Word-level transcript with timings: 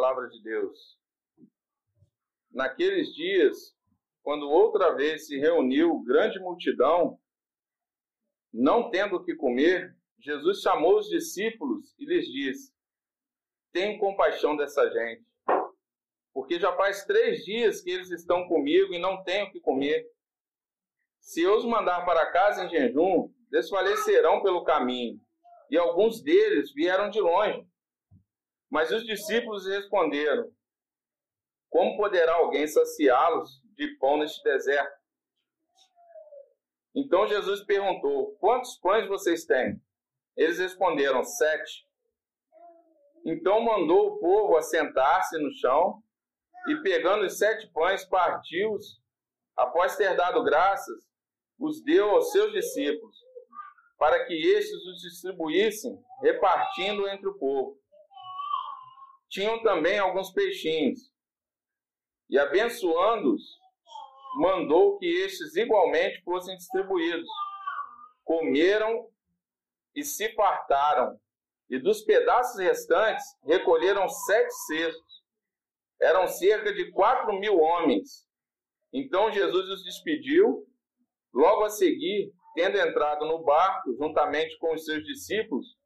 palavra 0.00 0.30
de 0.30 0.42
Deus. 0.42 0.98
Naqueles 2.50 3.14
dias, 3.14 3.76
quando 4.22 4.48
outra 4.48 4.94
vez 4.94 5.26
se 5.26 5.38
reuniu 5.38 6.02
grande 6.02 6.38
multidão, 6.38 7.20
não 8.50 8.90
tendo 8.90 9.16
o 9.16 9.22
que 9.22 9.34
comer, 9.34 9.94
Jesus 10.18 10.62
chamou 10.62 10.98
os 10.98 11.06
discípulos 11.06 11.94
e 11.98 12.06
lhes 12.06 12.24
disse: 12.26 12.72
Tenham 13.72 13.98
compaixão 13.98 14.56
dessa 14.56 14.90
gente, 14.90 15.26
porque 16.32 16.58
já 16.58 16.74
faz 16.76 17.04
três 17.04 17.44
dias 17.44 17.82
que 17.82 17.90
eles 17.90 18.10
estão 18.10 18.48
comigo 18.48 18.94
e 18.94 18.98
não 18.98 19.22
têm 19.22 19.44
o 19.44 19.52
que 19.52 19.60
comer. 19.60 20.10
Se 21.20 21.42
eu 21.42 21.58
os 21.58 21.64
mandar 21.66 22.06
para 22.06 22.32
casa 22.32 22.64
em 22.64 22.70
jejum, 22.70 23.30
desfalecerão 23.50 24.42
pelo 24.42 24.64
caminho, 24.64 25.20
e 25.70 25.76
alguns 25.76 26.22
deles 26.22 26.72
vieram 26.72 27.10
de 27.10 27.20
longe. 27.20 27.69
Mas 28.70 28.90
os 28.92 29.04
discípulos 29.04 29.66
responderam: 29.66 30.50
Como 31.68 31.96
poderá 31.96 32.34
alguém 32.34 32.66
saciá-los 32.66 33.60
de 33.74 33.96
pão 33.96 34.18
neste 34.18 34.42
deserto? 34.44 35.00
Então 36.94 37.26
Jesus 37.26 37.64
perguntou: 37.64 38.36
Quantos 38.36 38.78
pães 38.78 39.08
vocês 39.08 39.44
têm? 39.44 39.80
Eles 40.36 40.58
responderam: 40.58 41.24
Sete. 41.24 41.84
Então 43.24 43.60
mandou 43.60 44.08
o 44.08 44.18
povo 44.18 44.56
assentar-se 44.56 45.36
no 45.38 45.52
chão 45.52 46.02
e, 46.68 46.76
pegando 46.82 47.24
os 47.24 47.38
sete 47.38 47.70
pães, 47.72 48.04
partiu-os. 48.04 49.00
Após 49.56 49.96
ter 49.96 50.16
dado 50.16 50.42
graças, 50.42 51.04
os 51.58 51.82
deu 51.82 52.10
aos 52.10 52.30
seus 52.32 52.50
discípulos, 52.52 53.16
para 53.98 54.24
que 54.24 54.34
estes 54.34 54.86
os 54.86 55.02
distribuíssem, 55.02 55.98
repartindo 56.22 57.06
entre 57.08 57.28
o 57.28 57.38
povo. 57.38 57.79
Tinham 59.30 59.62
também 59.62 59.98
alguns 59.98 60.32
peixinhos, 60.32 61.10
e 62.28 62.38
abençoando-os, 62.38 63.42
mandou 64.36 64.98
que 64.98 65.06
estes 65.06 65.56
igualmente 65.56 66.22
fossem 66.22 66.56
distribuídos. 66.56 67.28
Comeram 68.24 69.08
e 69.94 70.04
se 70.04 70.32
fartaram, 70.34 71.18
e 71.68 71.78
dos 71.78 72.02
pedaços 72.02 72.60
restantes 72.60 73.24
recolheram 73.44 74.08
sete 74.08 74.52
cestos. 74.66 75.22
Eram 76.00 76.26
cerca 76.26 76.72
de 76.72 76.90
quatro 76.92 77.32
mil 77.38 77.58
homens. 77.58 78.26
Então 78.92 79.30
Jesus 79.30 79.68
os 79.68 79.84
despediu 79.84 80.66
Logo 81.32 81.64
a 81.64 81.70
seguir, 81.70 82.32
tendo 82.54 82.76
entrado 82.76 83.24
no 83.24 83.44
barco 83.44 83.94
juntamente 83.96 84.58
com 84.58 84.74
os 84.74 84.84
seus 84.84 85.04
discípulos, 85.04 85.76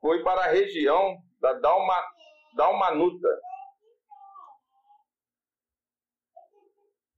foi 0.00 0.22
para 0.22 0.44
a 0.44 0.50
região 0.50 1.18
da 1.40 1.52
Dalma, 2.54 2.86
Dalmanuta. 2.86 3.28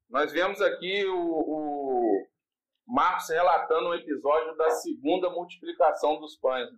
Nós 0.08 0.32
vemos 0.32 0.60
aqui 0.60 1.04
o, 1.06 1.16
o 1.16 2.26
Marcos 2.86 3.28
relatando 3.28 3.90
um 3.90 3.94
episódio 3.94 4.56
da 4.56 4.70
segunda 4.70 5.30
multiplicação 5.30 6.18
dos 6.18 6.36
pães. 6.36 6.68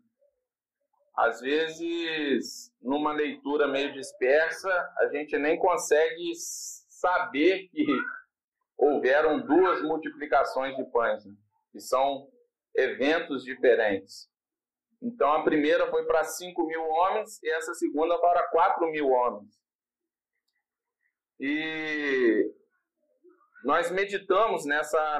Às 1.16 1.40
vezes, 1.40 2.72
numa 2.80 3.12
leitura 3.12 3.68
meio 3.68 3.92
dispersa, 3.92 4.70
a 4.98 5.08
gente 5.08 5.36
nem 5.38 5.58
consegue 5.58 6.34
saber 6.34 7.68
que 7.68 7.86
houveram 8.76 9.40
duas 9.40 9.82
multiplicações 9.82 10.76
de 10.76 10.84
pães, 10.90 11.24
né? 11.24 11.34
que 11.70 11.80
são 11.80 12.30
eventos 12.74 13.44
diferentes. 13.44 14.31
Então 15.02 15.32
a 15.32 15.42
primeira 15.42 15.90
foi 15.90 16.06
para 16.06 16.22
5 16.22 16.64
mil 16.64 16.82
homens 16.82 17.42
e 17.42 17.50
essa 17.50 17.74
segunda 17.74 18.16
para 18.20 18.48
4 18.48 18.88
mil 18.88 19.08
homens. 19.08 19.50
E 21.40 22.54
nós 23.64 23.90
meditamos 23.90 24.64
nessa 24.64 25.18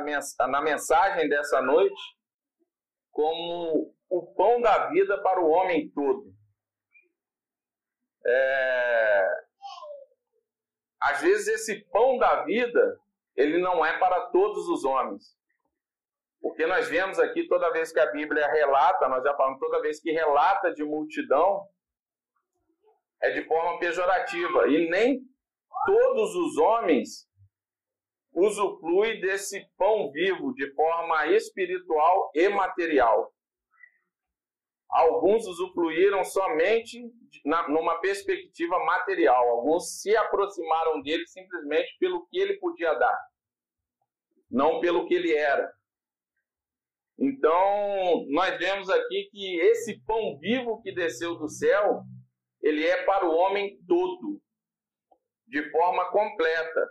na 0.48 0.62
mensagem 0.62 1.28
dessa 1.28 1.60
noite 1.60 2.00
como 3.10 3.93
o 4.09 4.34
pão 4.34 4.60
da 4.60 4.88
vida 4.88 5.20
para 5.20 5.41
o 5.41 5.50
homem 5.50 5.91
todo. 5.91 6.32
É... 8.25 9.28
Às 11.00 11.20
vezes 11.22 11.49
esse 11.49 11.84
pão 11.87 12.19
da 12.19 12.44
vida 12.44 13.00
ele 13.34 13.59
não 13.59 13.84
é 13.84 13.99
para 13.99 14.26
todos 14.26 14.69
os 14.69 14.84
homens. 14.84 15.37
Porque 16.42 16.66
nós 16.66 16.88
vemos 16.88 17.20
aqui, 17.20 17.47
toda 17.47 17.70
vez 17.70 17.92
que 17.92 18.00
a 18.00 18.10
Bíblia 18.10 18.44
relata, 18.48 19.08
nós 19.08 19.22
já 19.22 19.32
falamos, 19.36 19.60
toda 19.60 19.80
vez 19.80 20.00
que 20.00 20.10
relata 20.10 20.75
de 20.75 20.82
multidão, 20.82 21.69
é 23.22 23.30
de 23.30 23.47
forma 23.47 23.78
pejorativa. 23.78 24.66
E 24.66 24.91
nem 24.91 25.20
todos 25.86 26.34
os 26.34 26.58
homens 26.58 27.31
usufruem 28.34 29.20
desse 29.20 29.64
pão 29.76 30.10
vivo 30.10 30.52
de 30.54 30.69
forma 30.75 31.26
espiritual 31.28 32.32
e 32.34 32.48
material. 32.48 33.32
Alguns 34.91 35.47
usufruíram 35.47 36.25
somente 36.25 37.00
numa 37.44 38.00
perspectiva 38.00 38.78
material. 38.84 39.48
Alguns 39.48 40.00
se 40.00 40.14
aproximaram 40.16 41.00
dele 41.02 41.26
simplesmente 41.28 41.97
pelo 42.00 42.26
que 42.26 42.38
ele 42.38 42.58
podia 42.58 42.92
dar, 42.94 43.19
não 44.50 44.81
pelo 44.81 45.06
que 45.06 45.14
ele 45.14 45.32
era. 45.32 45.72
Então, 47.19 48.27
nós 48.31 48.59
vemos 48.59 48.89
aqui 48.91 49.28
que 49.31 49.61
esse 49.61 50.00
pão 50.05 50.39
vivo 50.39 50.81
que 50.83 50.93
desceu 50.93 51.37
do 51.37 51.49
céu, 51.49 52.03
ele 52.61 52.87
é 52.87 53.05
para 53.05 53.27
o 53.27 53.34
homem 53.34 53.78
todo, 53.87 54.41
de 55.47 55.71
forma 55.71 56.11
completa. 56.11 56.89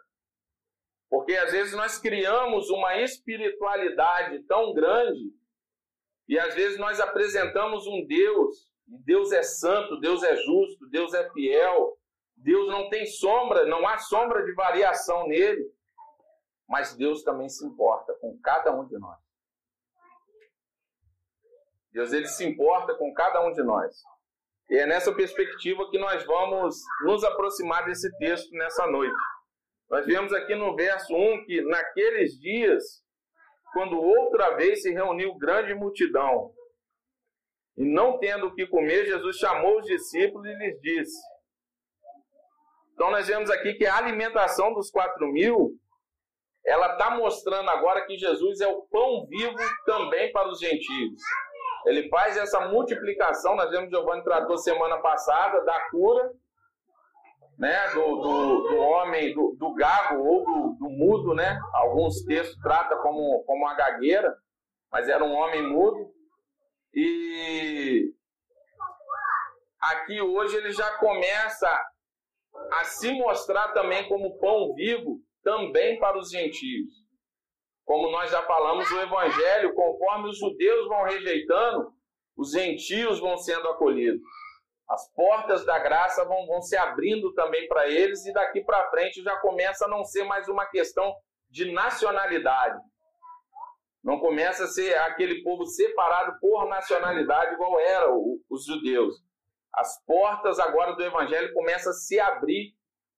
Porque 1.09 1.33
às 1.33 1.51
vezes 1.51 1.73
nós 1.73 1.99
criamos 1.99 2.69
uma 2.69 2.97
espiritualidade 3.01 4.43
tão 4.43 4.73
grande 4.73 5.33
e 6.31 6.39
às 6.39 6.55
vezes 6.55 6.77
nós 6.77 6.99
apresentamos 7.01 7.85
um 7.85 8.05
Deus, 8.05 8.71
e 8.87 8.97
Deus 8.99 9.33
é 9.33 9.43
santo, 9.43 9.99
Deus 9.99 10.23
é 10.23 10.33
justo, 10.37 10.87
Deus 10.89 11.13
é 11.13 11.29
fiel, 11.31 11.97
Deus 12.37 12.69
não 12.69 12.89
tem 12.89 13.05
sombra, 13.05 13.65
não 13.65 13.85
há 13.85 13.97
sombra 13.97 14.43
de 14.45 14.53
variação 14.53 15.27
nele, 15.27 15.69
mas 16.69 16.95
Deus 16.95 17.21
também 17.23 17.49
se 17.49 17.65
importa 17.65 18.13
com 18.21 18.39
cada 18.39 18.73
um 18.73 18.87
de 18.87 18.97
nós. 18.97 19.19
Deus 21.91 22.13
ele 22.13 22.27
se 22.27 22.45
importa 22.45 22.95
com 22.95 23.13
cada 23.13 23.45
um 23.45 23.51
de 23.51 23.63
nós. 23.63 23.95
E 24.69 24.77
é 24.77 24.85
nessa 24.85 25.13
perspectiva 25.13 25.89
que 25.89 25.99
nós 25.99 26.25
vamos 26.25 26.75
nos 27.03 27.23
aproximar 27.23 27.85
desse 27.85 28.09
texto 28.17 28.49
nessa 28.51 28.87
noite. 28.87 29.15
Nós 29.89 30.05
vemos 30.05 30.31
aqui 30.31 30.55
no 30.55 30.73
verso 30.75 31.13
1 31.13 31.45
que 31.45 31.61
naqueles 31.63 32.39
dias 32.39 33.03
quando 33.73 33.99
outra 33.99 34.55
vez 34.55 34.81
se 34.81 34.91
reuniu 34.91 35.37
grande 35.37 35.73
multidão. 35.73 36.51
E 37.77 37.85
não 37.85 38.17
tendo 38.19 38.47
o 38.47 38.53
que 38.53 38.67
comer, 38.67 39.05
Jesus 39.05 39.37
chamou 39.37 39.79
os 39.79 39.85
discípulos 39.85 40.45
e 40.45 40.53
lhes 40.55 40.79
disse. 40.81 41.19
Então 42.93 43.11
nós 43.11 43.27
vemos 43.27 43.49
aqui 43.49 43.73
que 43.73 43.85
a 43.85 43.97
alimentação 43.97 44.73
dos 44.73 44.91
quatro 44.91 45.27
mil, 45.27 45.71
ela 46.65 46.93
está 46.93 47.11
mostrando 47.17 47.69
agora 47.69 48.05
que 48.05 48.17
Jesus 48.17 48.61
é 48.61 48.67
o 48.67 48.83
pão 48.83 49.25
vivo 49.27 49.55
também 49.85 50.31
para 50.31 50.49
os 50.49 50.59
gentios. 50.59 51.21
Ele 51.85 52.07
faz 52.09 52.37
essa 52.37 52.67
multiplicação, 52.67 53.55
nós 53.55 53.71
vemos 53.71 53.89
Giovanni 53.89 54.23
tratou 54.23 54.57
semana 54.57 54.97
passada 54.97 55.63
da 55.63 55.89
cura 55.89 56.31
né, 57.61 57.89
do, 57.89 58.15
do, 58.15 58.69
do 58.69 58.77
homem, 58.77 59.33
do, 59.35 59.55
do, 59.57 59.73
gago 59.75 60.23
ou 60.23 60.43
do, 60.43 60.77
do, 60.79 60.89
mudo, 60.89 61.35
né? 61.35 61.59
Alguns 61.73 62.23
textos 62.23 62.59
tratam 62.59 62.97
como, 63.03 63.43
como 63.43 63.63
uma 63.63 63.75
gagueira, 63.75 64.35
mas 64.91 65.07
era 65.07 65.23
um 65.23 65.33
homem 65.33 65.61
mudo. 65.67 66.11
E 66.91 68.13
aqui 69.79 70.19
hoje 70.19 70.57
ele 70.57 70.71
já 70.71 70.97
começa 70.97 71.69
a 72.73 72.83
se 72.83 73.13
mostrar 73.13 73.69
também 73.73 74.07
como 74.09 74.39
pão 74.39 74.73
vivo 74.73 75.19
também 75.43 75.99
para 75.99 76.17
os 76.17 76.31
gentios. 76.31 77.00
Como 77.85 78.11
nós 78.11 78.31
já 78.31 78.41
falamos, 78.43 78.89
o 78.89 78.99
evangelho, 78.99 79.73
conforme 79.73 80.29
os 80.29 80.37
judeus 80.37 80.87
vão 80.87 81.03
rejeitando, 81.03 81.93
os 82.37 82.51
gentios 82.51 83.19
vão 83.19 83.37
sendo 83.37 83.67
acolhidos. 83.69 84.21
As 84.89 85.09
portas 85.13 85.65
da 85.65 85.79
graça 85.79 86.25
vão, 86.25 86.45
vão 86.45 86.61
se 86.61 86.75
abrindo 86.75 87.33
também 87.33 87.67
para 87.67 87.87
eles 87.87 88.25
e 88.25 88.33
daqui 88.33 88.61
para 88.61 88.89
frente 88.89 89.23
já 89.23 89.37
começa 89.37 89.85
a 89.85 89.87
não 89.87 90.03
ser 90.03 90.23
mais 90.23 90.47
uma 90.49 90.65
questão 90.65 91.15
de 91.49 91.71
nacionalidade. 91.71 92.79
Não 94.03 94.19
começa 94.19 94.65
a 94.65 94.67
ser 94.67 94.97
aquele 94.99 95.43
povo 95.43 95.65
separado 95.65 96.37
por 96.39 96.67
nacionalidade 96.67 97.53
igual 97.53 97.79
eram 97.79 98.39
os 98.49 98.65
judeus. 98.65 99.15
As 99.73 100.03
portas 100.05 100.59
agora 100.59 100.93
do 100.93 101.03
evangelho 101.03 101.53
começam 101.53 101.91
a 101.91 101.95
se 101.95 102.19
abrir 102.19 102.73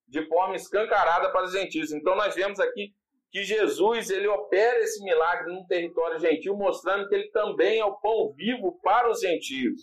de 0.07 0.27
forma 0.27 0.55
escancarada 0.55 1.31
para 1.31 1.45
os 1.45 1.53
gentios. 1.53 1.91
Então 1.91 2.15
nós 2.15 2.35
vemos 2.35 2.59
aqui 2.59 2.93
que 3.33 3.43
Jesus 3.43 4.11
ele 4.11 4.27
opera 4.27 4.79
esse 4.81 5.03
milagre 5.03 5.51
num 5.51 5.65
território 5.65 6.19
gentil, 6.19 6.55
mostrando 6.55 7.09
que 7.09 7.15
ele 7.15 7.31
também 7.31 7.79
é 7.79 7.85
o 7.85 7.95
pão 7.95 8.31
vivo 8.31 8.79
para 8.83 9.09
os 9.09 9.21
gentios. 9.21 9.81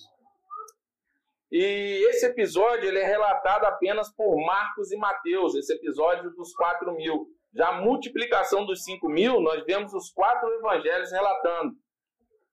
E 1.50 2.06
esse 2.11 2.26
episódio 2.26 2.88
ele 2.88 3.00
é 3.00 3.05
relatado 3.05 3.64
apenas 3.64 4.08
por 4.14 4.37
Marcos 4.47 4.93
e 4.93 4.97
Mateus, 4.97 5.56
esse 5.56 5.75
episódio 5.75 6.31
dos 6.31 6.55
4 6.55 6.94
mil. 6.94 7.26
Já 7.52 7.70
a 7.70 7.81
multiplicação 7.81 8.64
dos 8.64 8.85
5 8.85 9.08
mil, 9.08 9.41
nós 9.41 9.64
vemos 9.64 9.93
os 9.93 10.12
quatro 10.12 10.49
evangelhos 10.55 11.11
relatando. 11.11 11.75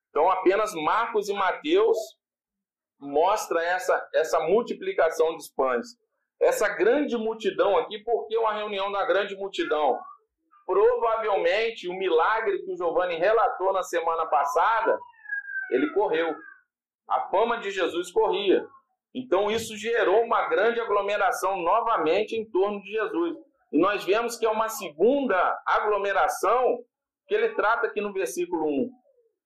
Então, 0.10 0.28
apenas 0.32 0.74
Marcos 0.74 1.30
e 1.30 1.34
Mateus 1.34 1.96
mostra 3.00 3.64
essa, 3.64 4.10
essa 4.16 4.40
multiplicação 4.40 5.36
dos 5.36 5.48
pães. 5.48 5.86
Essa 6.42 6.68
grande 6.68 7.16
multidão 7.16 7.78
aqui, 7.78 8.00
por 8.00 8.26
que 8.26 8.36
uma 8.36 8.54
reunião 8.54 8.92
da 8.92 9.06
grande 9.06 9.36
multidão? 9.36 9.96
Provavelmente 10.68 11.88
o 11.88 11.94
milagre 11.94 12.62
que 12.62 12.74
o 12.74 12.76
Giovanni 12.76 13.16
relatou 13.16 13.72
na 13.72 13.82
semana 13.84 14.26
passada, 14.26 15.00
ele 15.72 15.90
correu. 15.94 16.36
A 17.10 17.22
fama 17.30 17.58
de 17.58 17.72
Jesus 17.72 18.12
corria. 18.12 18.68
Então 19.16 19.50
isso 19.50 19.78
gerou 19.78 20.24
uma 20.24 20.50
grande 20.50 20.82
aglomeração 20.82 21.56
novamente 21.62 22.36
em 22.36 22.44
torno 22.52 22.82
de 22.82 22.92
Jesus. 22.92 23.38
E 23.72 23.80
nós 23.80 24.04
vemos 24.04 24.38
que 24.38 24.46
é 24.46 24.50
uma 24.50 24.68
segunda 24.68 25.58
aglomeração 25.66 26.80
que 27.28 27.34
ele 27.34 27.56
trata 27.56 27.88
aqui 27.88 28.02
no 28.02 28.12
versículo 28.12 28.68
1. 28.68 28.92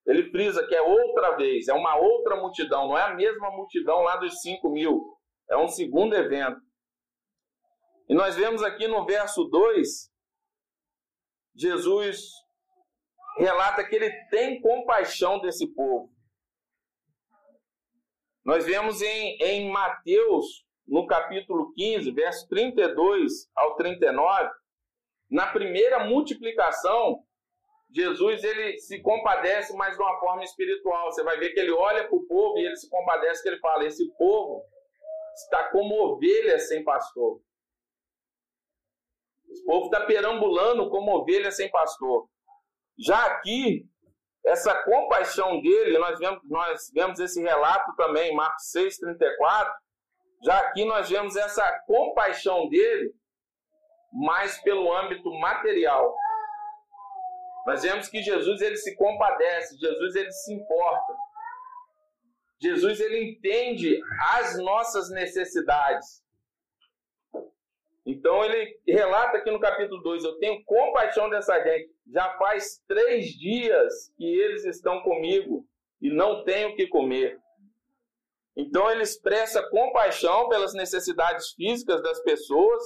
Ele 0.07 0.31
frisa 0.31 0.65
que 0.65 0.75
é 0.75 0.81
outra 0.81 1.35
vez, 1.35 1.67
é 1.67 1.73
uma 1.73 1.95
outra 1.97 2.35
multidão, 2.35 2.87
não 2.87 2.97
é 2.97 3.03
a 3.03 3.13
mesma 3.13 3.51
multidão 3.51 4.01
lá 4.01 4.15
dos 4.15 4.41
5 4.41 4.67
mil. 4.69 4.99
É 5.47 5.55
um 5.55 5.67
segundo 5.67 6.15
evento. 6.15 6.59
E 8.09 8.15
nós 8.15 8.35
vemos 8.35 8.63
aqui 8.63 8.87
no 8.87 9.05
verso 9.05 9.45
2, 9.45 10.10
Jesus 11.55 12.31
relata 13.37 13.83
que 13.83 13.95
ele 13.95 14.11
tem 14.29 14.61
compaixão 14.61 15.39
desse 15.39 15.67
povo. 15.73 16.11
Nós 18.43 18.65
vemos 18.65 19.01
em, 19.01 19.37
em 19.41 19.69
Mateus, 19.69 20.65
no 20.87 21.05
capítulo 21.05 21.71
15, 21.73 22.11
verso 22.11 22.47
32 22.49 23.49
ao 23.55 23.75
39, 23.75 24.49
na 25.29 25.47
primeira 25.47 26.03
multiplicação, 26.03 27.23
Jesus 27.93 28.43
ele 28.43 28.77
se 28.79 29.01
compadece, 29.01 29.73
mas 29.75 29.95
de 29.95 30.01
uma 30.01 30.19
forma 30.19 30.43
espiritual. 30.43 31.11
Você 31.11 31.23
vai 31.23 31.37
ver 31.37 31.51
que 31.51 31.59
ele 31.59 31.71
olha 31.71 32.07
para 32.07 32.15
o 32.15 32.25
povo 32.25 32.57
e 32.57 32.65
ele 32.65 32.75
se 32.75 32.89
compadece, 32.89 33.43
que 33.43 33.49
ele 33.49 33.59
fala: 33.59 33.85
esse 33.85 34.09
povo 34.17 34.63
está 35.35 35.69
como 35.69 35.95
ovelha 35.95 36.57
sem 36.59 36.83
pastor. 36.83 37.41
Esse 39.51 39.65
povo 39.65 39.85
está 39.85 40.05
perambulando 40.05 40.89
como 40.89 41.15
ovelha 41.15 41.51
sem 41.51 41.69
pastor. 41.69 42.27
Já 42.97 43.25
aqui, 43.25 43.85
essa 44.45 44.73
compaixão 44.83 45.61
dele, 45.61 45.97
nós 45.97 46.17
vemos, 46.17 46.41
nós 46.49 46.91
vemos 46.93 47.19
esse 47.19 47.41
relato 47.41 47.93
também 47.95 48.31
em 48.31 48.35
Marcos 48.35 48.63
6,34. 48.75 49.71
Já 50.43 50.59
aqui 50.59 50.85
nós 50.85 51.09
vemos 51.09 51.35
essa 51.35 51.79
compaixão 51.85 52.67
dele 52.69 53.13
mais 54.11 54.61
pelo 54.61 54.91
âmbito 54.95 55.29
material. 55.39 56.15
Nós 57.65 57.83
vemos 57.83 58.07
que 58.07 58.23
Jesus 58.23 58.61
ele 58.61 58.77
se 58.77 58.95
compadece, 58.95 59.77
Jesus 59.77 60.15
ele 60.15 60.31
se 60.31 60.53
importa. 60.53 61.13
Jesus 62.61 62.99
ele 62.99 63.31
entende 63.31 63.99
as 64.35 64.57
nossas 64.57 65.09
necessidades. 65.11 66.23
Então 68.05 68.43
ele 68.43 68.79
relata 68.87 69.37
aqui 69.37 69.51
no 69.51 69.59
capítulo 69.59 70.01
2: 70.01 70.23
Eu 70.23 70.37
tenho 70.39 70.63
compaixão 70.65 71.29
dessa 71.29 71.61
gente. 71.63 71.91
Já 72.11 72.35
faz 72.37 72.81
três 72.87 73.27
dias 73.27 74.11
que 74.17 74.25
eles 74.25 74.65
estão 74.65 75.01
comigo 75.01 75.65
e 76.01 76.09
não 76.09 76.43
tenho 76.43 76.69
o 76.69 76.75
que 76.75 76.87
comer. 76.87 77.39
Então 78.55 78.89
ele 78.91 79.03
expressa 79.03 79.67
compaixão 79.69 80.49
pelas 80.49 80.73
necessidades 80.73 81.51
físicas 81.53 82.01
das 82.01 82.21
pessoas, 82.21 82.83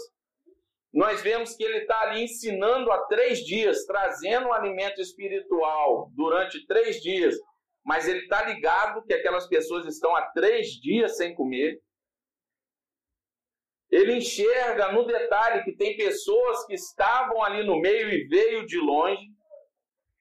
nós 0.96 1.22
vemos 1.22 1.54
que 1.54 1.64
ele 1.64 1.80
está 1.80 2.00
ali 2.04 2.24
ensinando 2.24 2.90
há 2.90 3.00
três 3.08 3.40
dias, 3.40 3.86
trazendo 3.86 4.48
um 4.48 4.54
alimento 4.54 5.02
espiritual 5.02 6.10
durante 6.16 6.66
três 6.66 7.02
dias, 7.02 7.36
mas 7.84 8.08
ele 8.08 8.20
está 8.20 8.46
ligado 8.46 9.04
que 9.04 9.14
aquelas 9.14 9.46
pessoas 9.46 9.86
estão 9.86 10.16
há 10.16 10.22
três 10.32 10.68
dias 10.70 11.18
sem 11.18 11.36
comer. 11.36 11.82
Ele 13.96 14.18
enxerga 14.18 14.92
no 14.92 15.06
detalhe 15.06 15.64
que 15.64 15.72
tem 15.72 15.96
pessoas 15.96 16.66
que 16.66 16.74
estavam 16.74 17.42
ali 17.42 17.66
no 17.66 17.80
meio 17.80 18.10
e 18.10 18.28
veio 18.28 18.66
de 18.66 18.78
longe. 18.78 19.24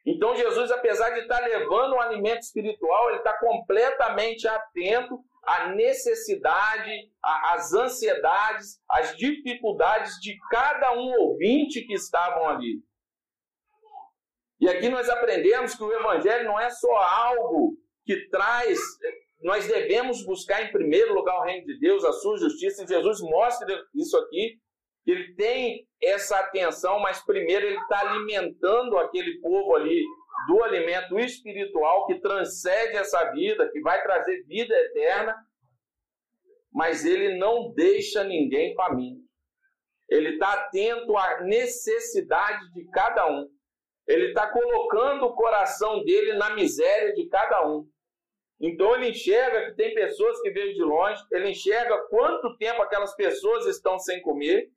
Então 0.06 0.36
Jesus, 0.36 0.70
apesar 0.70 1.10
de 1.10 1.22
estar 1.22 1.40
levando 1.40 1.94
um 1.94 2.00
alimento 2.00 2.42
espiritual, 2.42 3.08
ele 3.08 3.18
está 3.18 3.36
completamente 3.36 4.46
atento 4.46 5.18
a 5.42 5.70
necessidade, 5.70 7.10
as 7.20 7.74
ansiedades, 7.74 8.80
as 8.88 9.16
dificuldades 9.16 10.20
de 10.20 10.38
cada 10.52 10.92
um 10.92 11.12
ouvinte 11.22 11.82
que 11.82 11.94
estavam 11.94 12.48
ali. 12.48 12.80
E 14.60 14.68
aqui 14.68 14.88
nós 14.88 15.08
aprendemos 15.08 15.74
que 15.74 15.82
o 15.82 15.92
Evangelho 15.92 16.44
não 16.44 16.60
é 16.60 16.70
só 16.70 16.96
algo 16.96 17.76
que 18.06 18.28
traz, 18.28 18.78
nós 19.44 19.68
devemos 19.68 20.24
buscar 20.24 20.64
em 20.64 20.72
primeiro 20.72 21.12
lugar 21.12 21.38
o 21.38 21.44
reino 21.44 21.66
de 21.66 21.78
Deus, 21.78 22.02
a 22.02 22.12
sua 22.12 22.38
justiça, 22.38 22.82
e 22.82 22.86
Jesus 22.86 23.20
mostra 23.20 23.66
isso 23.94 24.16
aqui, 24.16 24.58
ele 25.06 25.34
tem 25.34 25.86
essa 26.02 26.38
atenção, 26.38 26.98
mas 26.98 27.22
primeiro 27.22 27.66
ele 27.66 27.76
está 27.76 28.00
alimentando 28.00 28.96
aquele 28.96 29.38
povo 29.40 29.76
ali 29.76 30.02
do 30.48 30.64
alimento 30.64 31.18
espiritual 31.18 32.06
que 32.06 32.20
transcende 32.20 32.96
essa 32.96 33.32
vida, 33.32 33.70
que 33.70 33.82
vai 33.82 34.02
trazer 34.02 34.42
vida 34.44 34.74
eterna, 34.74 35.36
mas 36.72 37.04
ele 37.04 37.36
não 37.36 37.70
deixa 37.74 38.24
ninguém 38.24 38.74
faminto. 38.74 39.22
Ele 40.08 40.30
está 40.30 40.54
atento 40.54 41.16
à 41.18 41.42
necessidade 41.42 42.72
de 42.72 42.88
cada 42.90 43.30
um. 43.30 43.46
Ele 44.06 44.28
está 44.28 44.50
colocando 44.50 45.26
o 45.26 45.34
coração 45.34 46.02
dele 46.02 46.32
na 46.34 46.54
miséria 46.54 47.12
de 47.12 47.28
cada 47.28 47.68
um. 47.68 47.86
Então 48.60 48.94
ele 48.94 49.10
enxerga 49.10 49.66
que 49.66 49.76
tem 49.76 49.94
pessoas 49.94 50.40
que 50.40 50.50
veio 50.50 50.74
de 50.74 50.82
longe, 50.82 51.22
ele 51.32 51.50
enxerga 51.50 52.06
quanto 52.08 52.56
tempo 52.56 52.80
aquelas 52.82 53.14
pessoas 53.14 53.66
estão 53.66 53.98
sem 53.98 54.22
comer. 54.22 54.70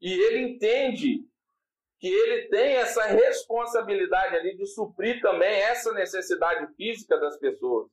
E 0.00 0.12
ele 0.12 0.40
entende 0.40 1.24
que 2.00 2.08
ele 2.08 2.48
tem 2.48 2.74
essa 2.74 3.04
responsabilidade 3.04 4.34
ali 4.34 4.56
de 4.56 4.66
suprir 4.66 5.20
também 5.20 5.60
essa 5.60 5.92
necessidade 5.92 6.74
física 6.74 7.16
das 7.16 7.38
pessoas. 7.38 7.88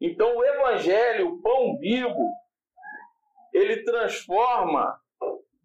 Então 0.00 0.34
o 0.34 0.44
evangelho, 0.44 1.28
o 1.28 1.42
pão 1.42 1.76
vivo, 1.78 2.26
ele 3.52 3.84
transforma 3.84 4.98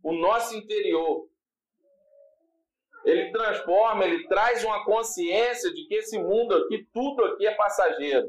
o 0.04 0.12
nosso 0.12 0.56
interior. 0.56 1.30
Ele 3.08 3.32
transforma, 3.32 4.04
ele 4.04 4.28
traz 4.28 4.66
uma 4.66 4.84
consciência 4.84 5.74
de 5.74 5.86
que 5.88 5.96
esse 5.96 6.20
mundo 6.20 6.54
aqui, 6.54 6.86
tudo 6.94 7.24
aqui 7.24 7.48
é 7.48 7.56
passageiro. 7.56 8.28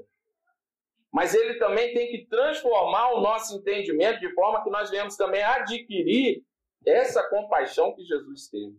Mas 1.12 1.34
ele 1.34 1.54
também 1.54 1.92
tem 1.92 2.12
que 2.12 2.26
transformar 2.26 3.12
o 3.14 3.20
nosso 3.20 3.56
entendimento 3.56 4.20
de 4.20 4.32
forma 4.34 4.62
que 4.62 4.70
nós 4.70 4.88
venhamos 4.88 5.16
também 5.16 5.42
adquirir 5.42 6.44
essa 6.86 7.28
compaixão 7.28 7.92
que 7.92 8.04
Jesus 8.04 8.46
teve. 8.48 8.76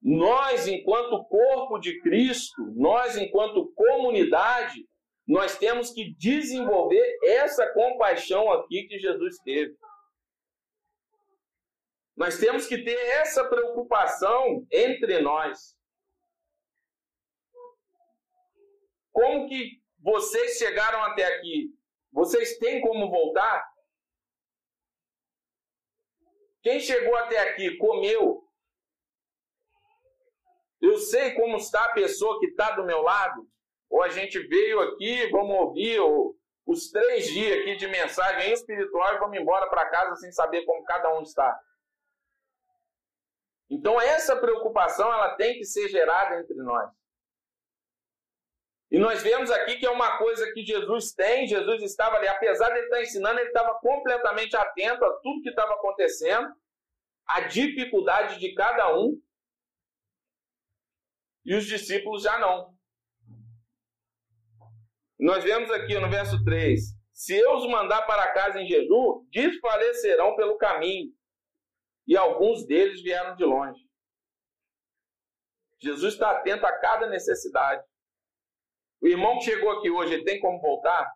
Nós, 0.00 0.66
enquanto 0.66 1.24
corpo 1.26 1.78
de 1.78 2.00
Cristo, 2.00 2.62
nós, 2.74 3.18
enquanto 3.18 3.70
comunidade, 3.74 4.88
nós 5.28 5.58
temos 5.58 5.90
que 5.90 6.14
desenvolver 6.14 7.18
essa 7.22 7.70
compaixão 7.74 8.50
aqui 8.50 8.84
que 8.84 8.98
Jesus 8.98 9.36
teve. 9.44 9.76
Nós 12.16 12.38
temos 12.38 12.66
que 12.66 12.82
ter 12.82 12.98
essa 13.20 13.46
preocupação 13.46 14.66
entre 14.72 15.20
nós. 15.20 15.76
Como 19.12 19.48
que 19.48 19.82
vocês 19.98 20.56
chegaram 20.56 21.02
até 21.04 21.24
aqui? 21.24 21.74
Vocês 22.10 22.56
têm 22.58 22.80
como 22.80 23.10
voltar? 23.10 23.66
Quem 26.62 26.80
chegou 26.80 27.14
até 27.16 27.38
aqui 27.38 27.76
comeu, 27.76 28.42
eu 30.80 30.96
sei 30.96 31.34
como 31.34 31.56
está 31.58 31.84
a 31.84 31.92
pessoa 31.92 32.40
que 32.40 32.46
está 32.46 32.72
do 32.72 32.84
meu 32.84 33.02
lado. 33.02 33.46
Ou 33.88 34.02
a 34.02 34.08
gente 34.08 34.38
veio 34.38 34.80
aqui, 34.80 35.28
vamos 35.30 35.56
ouvir 35.56 36.00
os 36.66 36.90
três 36.90 37.28
dias 37.28 37.60
aqui 37.60 37.76
de 37.76 37.86
mensagem 37.86 38.52
espiritual 38.52 39.14
e 39.14 39.18
vamos 39.18 39.38
embora 39.38 39.68
para 39.68 39.88
casa 39.88 40.16
sem 40.16 40.32
saber 40.32 40.64
como 40.64 40.84
cada 40.84 41.16
um 41.16 41.22
está. 41.22 41.56
Então 43.70 44.00
essa 44.00 44.36
preocupação 44.36 45.12
ela 45.12 45.34
tem 45.36 45.58
que 45.58 45.64
ser 45.64 45.88
gerada 45.88 46.40
entre 46.40 46.56
nós. 46.56 46.90
E 48.90 48.98
nós 48.98 49.22
vemos 49.22 49.50
aqui 49.50 49.78
que 49.78 49.86
é 49.86 49.90
uma 49.90 50.16
coisa 50.16 50.52
que 50.52 50.64
Jesus 50.64 51.12
tem, 51.12 51.46
Jesus 51.46 51.82
estava 51.82 52.16
ali, 52.16 52.28
apesar 52.28 52.68
de 52.68 52.78
ele 52.78 52.84
estar 52.84 53.02
ensinando, 53.02 53.40
ele 53.40 53.48
estava 53.48 53.74
completamente 53.80 54.56
atento 54.56 55.04
a 55.04 55.12
tudo 55.20 55.42
que 55.42 55.50
estava 55.50 55.74
acontecendo, 55.74 56.48
a 57.26 57.40
dificuldade 57.40 58.38
de 58.38 58.54
cada 58.54 58.96
um, 58.96 59.20
e 61.44 61.54
os 61.54 61.66
discípulos 61.66 62.22
já 62.22 62.38
não. 62.38 62.76
Nós 65.18 65.42
vemos 65.42 65.70
aqui 65.70 65.98
no 65.98 66.10
verso 66.10 66.44
3: 66.44 66.80
Se 67.12 67.36
eu 67.36 67.56
os 67.56 67.66
mandar 67.68 68.02
para 68.02 68.32
casa 68.32 68.60
em 68.60 68.66
jejum, 68.66 69.26
desfalecerão 69.30 70.36
pelo 70.36 70.58
caminho, 70.58 71.10
e 72.06 72.16
alguns 72.16 72.66
deles 72.66 73.02
vieram 73.02 73.34
de 73.34 73.44
longe. 73.44 73.80
Jesus 75.78 76.14
está 76.14 76.30
atento 76.30 76.64
a 76.64 76.72
cada 76.78 77.08
necessidade. 77.08 77.84
O 79.00 79.08
irmão 79.08 79.38
que 79.38 79.44
chegou 79.44 79.70
aqui 79.70 79.90
hoje, 79.90 80.14
ele 80.14 80.24
tem 80.24 80.40
como 80.40 80.60
voltar? 80.60 81.12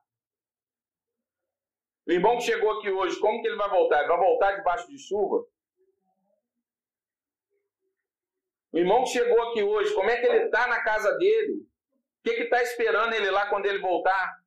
O 2.06 2.12
irmão 2.12 2.36
que 2.36 2.44
chegou 2.44 2.78
aqui 2.78 2.90
hoje, 2.90 3.18
como 3.20 3.40
que 3.40 3.48
ele 3.48 3.56
vai 3.56 3.70
voltar? 3.70 4.00
Ele 4.00 4.08
vai 4.08 4.18
voltar 4.18 4.56
debaixo 4.56 4.88
de 4.88 4.98
chuva? 4.98 5.46
O 8.72 8.78
irmão 8.78 9.02
que 9.04 9.10
chegou 9.10 9.42
aqui 9.48 9.62
hoje, 9.62 9.94
como 9.94 10.10
é 10.10 10.20
que 10.20 10.26
ele 10.26 10.44
está 10.44 10.66
na 10.66 10.82
casa 10.82 11.16
dele? 11.18 11.66
O 12.18 12.22
que 12.22 12.30
está 12.30 12.62
esperando 12.62 13.14
ele 13.14 13.30
lá 13.30 13.48
quando 13.48 13.66
ele 13.66 13.78
voltar? 13.80 14.39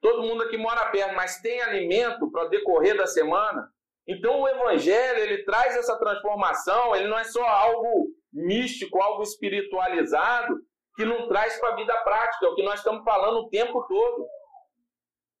Todo 0.00 0.22
mundo 0.22 0.42
aqui 0.44 0.56
mora 0.56 0.90
perto, 0.90 1.14
mas 1.14 1.40
tem 1.40 1.60
alimento 1.60 2.30
para 2.30 2.48
decorrer 2.48 2.96
da 2.96 3.06
semana? 3.06 3.70
Então 4.06 4.40
o 4.40 4.48
evangelho, 4.48 5.20
ele 5.20 5.44
traz 5.44 5.76
essa 5.76 5.98
transformação, 5.98 6.96
ele 6.96 7.06
não 7.06 7.18
é 7.18 7.24
só 7.24 7.42
algo 7.44 8.08
místico, 8.32 9.00
algo 9.00 9.22
espiritualizado, 9.22 10.58
que 10.96 11.04
não 11.04 11.28
traz 11.28 11.58
para 11.58 11.72
a 11.72 11.76
vida 11.76 11.96
prática, 12.02 12.46
é 12.46 12.48
o 12.48 12.54
que 12.54 12.62
nós 12.62 12.80
estamos 12.80 13.04
falando 13.04 13.38
o 13.38 13.48
tempo 13.48 13.86
todo. 13.86 14.26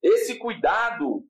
Esse 0.02 0.38
cuidado 0.38 1.24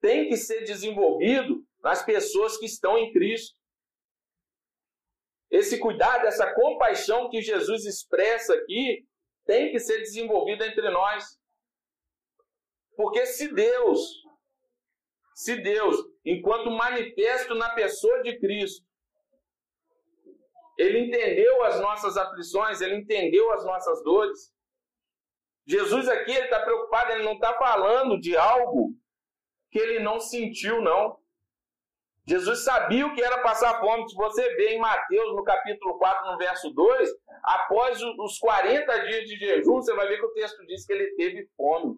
tem 0.00 0.28
que 0.28 0.36
ser 0.36 0.64
desenvolvido 0.64 1.64
nas 1.82 2.02
pessoas 2.02 2.58
que 2.58 2.66
estão 2.66 2.98
em 2.98 3.12
Cristo. 3.12 3.56
Esse 5.50 5.78
cuidado, 5.78 6.26
essa 6.26 6.52
compaixão 6.52 7.30
que 7.30 7.40
Jesus 7.40 7.84
expressa 7.84 8.54
aqui, 8.54 9.06
tem 9.46 9.70
que 9.70 9.78
ser 9.78 9.98
desenvolvido 9.98 10.64
entre 10.64 10.90
nós. 10.90 11.38
Porque 12.96 13.26
se 13.26 13.52
Deus, 13.52 14.22
se 15.34 15.56
Deus, 15.56 15.96
enquanto 16.24 16.70
manifesto 16.70 17.54
na 17.54 17.70
pessoa 17.74 18.22
de 18.22 18.38
Cristo, 18.38 18.84
ele 20.78 20.98
entendeu 21.06 21.62
as 21.64 21.80
nossas 21.80 22.16
aflições, 22.16 22.80
ele 22.80 22.96
entendeu 22.96 23.52
as 23.52 23.64
nossas 23.64 24.02
dores. 24.02 24.52
Jesus 25.66 26.08
aqui 26.08 26.32
ele 26.32 26.44
está 26.44 26.60
preocupado, 26.60 27.12
ele 27.12 27.24
não 27.24 27.34
está 27.34 27.54
falando 27.54 28.20
de 28.20 28.36
algo 28.36 28.92
que 29.70 29.78
ele 29.78 30.00
não 30.00 30.20
sentiu, 30.20 30.80
não. 30.80 31.18
Jesus 32.26 32.64
sabia 32.64 33.06
o 33.06 33.14
que 33.14 33.22
era 33.22 33.42
passar 33.42 33.78
fome. 33.80 34.08
Se 34.08 34.14
você 34.14 34.54
vê 34.54 34.74
em 34.74 34.78
Mateus, 34.78 35.34
no 35.34 35.44
capítulo 35.44 35.98
4, 35.98 36.32
no 36.32 36.38
verso 36.38 36.70
2, 36.70 37.10
após 37.42 38.00
os 38.02 38.38
40 38.38 38.98
dias 39.06 39.24
de 39.24 39.36
jejum, 39.36 39.74
você 39.74 39.94
vai 39.94 40.08
ver 40.08 40.18
que 40.18 40.26
o 40.26 40.32
texto 40.32 40.64
diz 40.66 40.86
que 40.86 40.92
ele 40.92 41.14
teve 41.16 41.48
fome. 41.56 41.96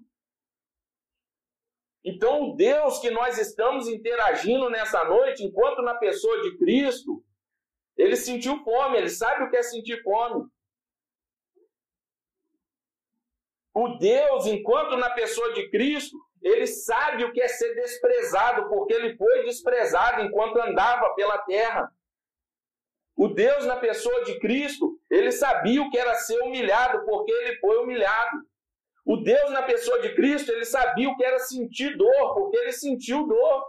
Então, 2.09 2.51
o 2.51 2.55
Deus 2.55 3.01
que 3.01 3.11
nós 3.11 3.37
estamos 3.37 3.89
interagindo 3.89 4.71
nessa 4.71 5.05
noite, 5.07 5.43
enquanto 5.43 5.83
na 5.83 5.97
pessoa 5.97 6.41
de 6.43 6.57
Cristo, 6.57 7.21
ele 7.97 8.15
sentiu 8.15 8.63
fome, 8.63 8.97
ele 8.97 9.11
sabe 9.11 9.43
o 9.43 9.51
que 9.51 9.57
é 9.57 9.63
sentir 9.65 10.01
fome. 10.05 10.49
O 13.75 13.99
Deus, 13.99 14.47
enquanto 14.47 14.97
na 14.97 15.11
pessoa 15.11 15.53
de 15.53 15.69
Cristo, 15.69 16.17
ele 16.41 16.69
sabe 16.69 17.25
o 17.25 17.33
que 17.33 17.43
é 17.43 17.49
ser 17.49 17.75
desprezado, 17.75 18.69
porque 18.69 18.95
ele 18.95 19.17
foi 19.17 19.43
desprezado 19.43 20.23
enquanto 20.23 20.61
andava 20.61 21.13
pela 21.15 21.39
terra. 21.39 21.93
O 23.17 23.27
Deus 23.27 23.67
na 23.67 23.79
pessoa 23.79 24.23
de 24.23 24.39
Cristo, 24.39 24.97
ele 25.11 25.33
sabia 25.33 25.83
o 25.83 25.91
que 25.91 25.99
era 25.99 26.15
ser 26.15 26.41
humilhado, 26.43 27.05
porque 27.05 27.33
ele 27.33 27.57
foi 27.59 27.79
humilhado. 27.79 28.47
O 29.07 29.19
Deus 29.19 29.53
na 29.53 29.63
pessoa 29.63 30.01
de 30.03 30.17
Cristo, 30.17 30.51
ele 30.51 30.65
sabia 30.65 31.09
o 31.09 31.17
que 31.17 31.25
era 31.25 31.39
sentir 31.39 31.97
dor, 31.97 32.35
porque 32.35 32.57
ele 32.57 32.73
sentiu 32.73 33.25
dor. 33.25 33.65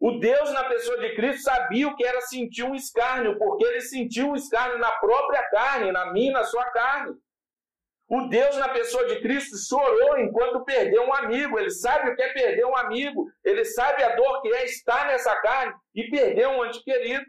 O 0.00 0.12
Deus 0.18 0.50
na 0.50 0.64
pessoa 0.64 0.98
de 0.98 1.14
Cristo 1.14 1.42
sabia 1.42 1.86
o 1.88 1.94
que 1.94 2.06
era 2.06 2.22
sentir 2.22 2.62
um 2.62 2.74
escárnio, 2.74 3.38
porque 3.38 3.62
ele 3.66 3.82
sentiu 3.82 4.30
um 4.30 4.34
escárnio 4.34 4.78
na 4.78 4.90
própria 4.92 5.42
carne, 5.50 5.92
na 5.92 6.10
minha, 6.10 6.32
na 6.32 6.44
sua 6.44 6.64
carne. 6.70 7.14
O 8.08 8.28
Deus 8.28 8.56
na 8.56 8.70
pessoa 8.70 9.06
de 9.08 9.20
Cristo 9.20 9.56
chorou 9.58 10.18
enquanto 10.18 10.64
perdeu 10.64 11.02
um 11.06 11.12
amigo. 11.12 11.58
Ele 11.58 11.70
sabe 11.70 12.10
o 12.10 12.16
que 12.16 12.22
é 12.22 12.32
perder 12.32 12.64
um 12.64 12.76
amigo. 12.76 13.30
Ele 13.44 13.64
sabe 13.66 14.02
a 14.02 14.14
dor 14.14 14.40
que 14.40 14.48
é 14.48 14.64
estar 14.64 15.06
nessa 15.06 15.34
carne 15.42 15.74
e 15.94 16.08
perder 16.10 16.48
um 16.48 16.64
ente 16.64 16.82
querido. 16.82 17.24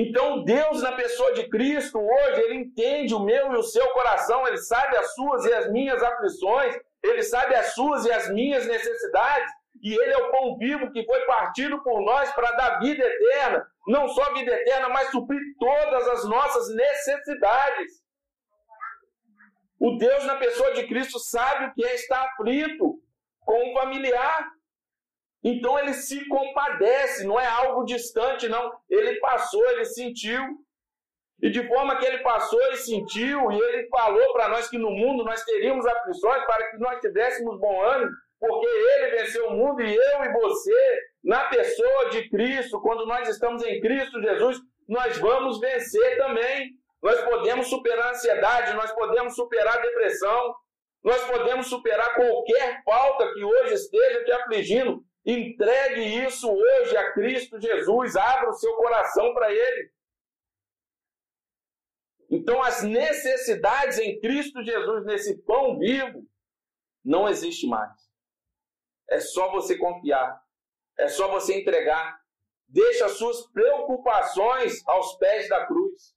Então, 0.00 0.44
Deus 0.44 0.80
na 0.80 0.92
pessoa 0.92 1.34
de 1.34 1.48
Cristo 1.48 1.98
hoje, 1.98 2.40
ele 2.42 2.54
entende 2.54 3.12
o 3.12 3.18
meu 3.18 3.52
e 3.52 3.56
o 3.56 3.64
seu 3.64 3.84
coração, 3.88 4.46
ele 4.46 4.58
sabe 4.58 4.96
as 4.96 5.12
suas 5.12 5.44
e 5.44 5.52
as 5.52 5.72
minhas 5.72 6.00
aflições, 6.00 6.72
ele 7.02 7.20
sabe 7.24 7.56
as 7.56 7.74
suas 7.74 8.04
e 8.04 8.12
as 8.12 8.30
minhas 8.30 8.64
necessidades, 8.64 9.52
e 9.82 9.92
ele 9.92 10.12
é 10.12 10.18
o 10.18 10.30
pão 10.30 10.56
vivo 10.56 10.92
que 10.92 11.04
foi 11.04 11.26
partido 11.26 11.82
por 11.82 12.00
nós 12.00 12.32
para 12.32 12.52
dar 12.52 12.78
vida 12.78 13.04
eterna, 13.04 13.66
não 13.88 14.06
só 14.06 14.32
vida 14.34 14.52
eterna, 14.52 14.88
mas 14.88 15.10
suprir 15.10 15.42
todas 15.58 16.06
as 16.06 16.28
nossas 16.28 16.72
necessidades. 16.76 18.00
O 19.80 19.96
Deus 19.96 20.24
na 20.26 20.36
pessoa 20.36 20.74
de 20.74 20.86
Cristo 20.86 21.18
sabe 21.18 21.66
o 21.66 21.74
que 21.74 21.84
é 21.84 21.96
estar 21.96 22.22
aflito 22.22 23.00
com 23.40 23.70
um 23.70 23.74
familiar. 23.74 24.48
Então 25.42 25.78
ele 25.78 25.94
se 25.94 26.26
compadece, 26.28 27.26
não 27.26 27.38
é 27.38 27.46
algo 27.46 27.84
distante, 27.84 28.48
não. 28.48 28.72
Ele 28.90 29.18
passou, 29.20 29.64
ele 29.70 29.84
sentiu. 29.84 30.42
E 31.40 31.50
de 31.50 31.66
forma 31.68 31.96
que 31.96 32.04
ele 32.04 32.18
passou 32.18 32.60
e 32.72 32.76
sentiu, 32.76 33.52
e 33.52 33.56
ele 33.56 33.88
falou 33.88 34.32
para 34.32 34.48
nós 34.48 34.68
que 34.68 34.76
no 34.76 34.90
mundo 34.90 35.24
nós 35.24 35.44
teríamos 35.44 35.86
aflições 35.86 36.44
para 36.44 36.70
que 36.70 36.78
nós 36.78 37.00
tivéssemos 37.00 37.60
bom 37.60 37.80
ânimo, 37.80 38.10
porque 38.40 38.66
ele 38.66 39.16
venceu 39.18 39.46
o 39.46 39.52
mundo 39.52 39.80
e 39.80 39.94
eu 39.94 40.24
e 40.24 40.32
você, 40.32 41.00
na 41.22 41.44
pessoa 41.44 42.10
de 42.10 42.28
Cristo, 42.28 42.80
quando 42.80 43.06
nós 43.06 43.28
estamos 43.28 43.62
em 43.62 43.80
Cristo 43.80 44.20
Jesus, 44.20 44.58
nós 44.88 45.16
vamos 45.18 45.60
vencer 45.60 46.18
também. 46.18 46.70
Nós 47.00 47.20
podemos 47.22 47.68
superar 47.68 48.08
a 48.08 48.10
ansiedade, 48.10 48.74
nós 48.74 48.90
podemos 48.92 49.36
superar 49.36 49.78
a 49.78 49.80
depressão, 49.80 50.54
nós 51.04 51.22
podemos 51.26 51.68
superar 51.68 52.14
qualquer 52.14 52.82
falta 52.84 53.32
que 53.32 53.44
hoje 53.44 53.74
esteja 53.74 54.24
te 54.24 54.32
afligindo. 54.32 55.00
Entregue 55.30 56.24
isso 56.24 56.50
hoje 56.50 56.96
a 56.96 57.12
Cristo 57.12 57.60
Jesus, 57.60 58.16
abra 58.16 58.48
o 58.48 58.54
seu 58.54 58.74
coração 58.76 59.34
para 59.34 59.52
Ele. 59.52 59.92
Então, 62.30 62.62
as 62.62 62.82
necessidades 62.82 63.98
em 63.98 64.18
Cristo 64.20 64.64
Jesus, 64.64 65.04
nesse 65.04 65.36
pão 65.42 65.78
vivo, 65.78 66.26
não 67.04 67.28
existe 67.28 67.66
mais. 67.66 67.92
É 69.10 69.20
só 69.20 69.50
você 69.50 69.76
confiar, 69.76 70.42
é 70.98 71.08
só 71.08 71.28
você 71.28 71.60
entregar. 71.60 72.18
Deixa 72.66 73.04
as 73.04 73.12
suas 73.12 73.46
preocupações 73.48 74.82
aos 74.88 75.14
pés 75.18 75.46
da 75.50 75.66
cruz. 75.66 76.16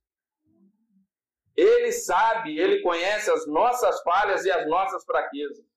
Ele 1.53 1.91
sabe, 1.91 2.58
ele 2.58 2.82
conhece 2.82 3.30
as 3.30 3.46
nossas 3.46 4.01
falhas 4.03 4.46
e 4.46 4.51
as 4.51 4.65
nossas 4.70 5.03
fraquezas. 5.03 5.71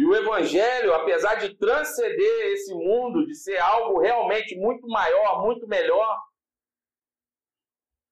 E 0.00 0.04
o 0.06 0.16
Evangelho, 0.16 0.94
apesar 0.94 1.34
de 1.34 1.54
transcender 1.58 2.46
esse 2.52 2.72
mundo, 2.72 3.26
de 3.26 3.34
ser 3.34 3.58
algo 3.58 4.00
realmente 4.00 4.56
muito 4.56 4.88
maior, 4.88 5.42
muito 5.42 5.68
melhor, 5.68 6.18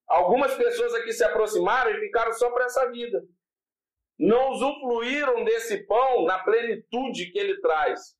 algumas 0.07 0.55
pessoas 0.55 0.93
aqui 0.97 1.15
se 1.15 1.25
aproximaram 1.25 1.91
e 1.93 2.01
ficaram 2.01 2.31
só 2.35 2.51
para 2.51 2.67
essa 2.67 2.91
vida. 2.91 3.23
Não 4.19 4.51
usufruíram 4.51 5.43
desse 5.45 5.87
pão 5.87 6.27
na 6.27 6.45
plenitude 6.45 7.33
que 7.33 7.39
ele 7.39 7.59
traz. 7.63 8.15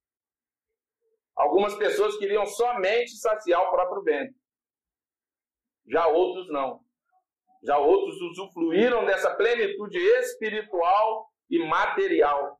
Algumas 1.37 1.75
pessoas 1.75 2.17
queriam 2.17 2.47
somente 2.47 3.19
saciar 3.19 3.61
o 3.65 3.71
próprio 3.71 4.03
ventre. 4.03 4.35
Já 5.87 6.07
outros 6.07 6.51
não. 6.51 6.81
Já 7.63 7.77
outros 7.77 8.19
usufruíram 8.19 9.05
dessa 9.05 9.37
plenitude 9.37 9.99
espiritual 9.99 11.31
e 11.51 11.59
material. 11.69 12.58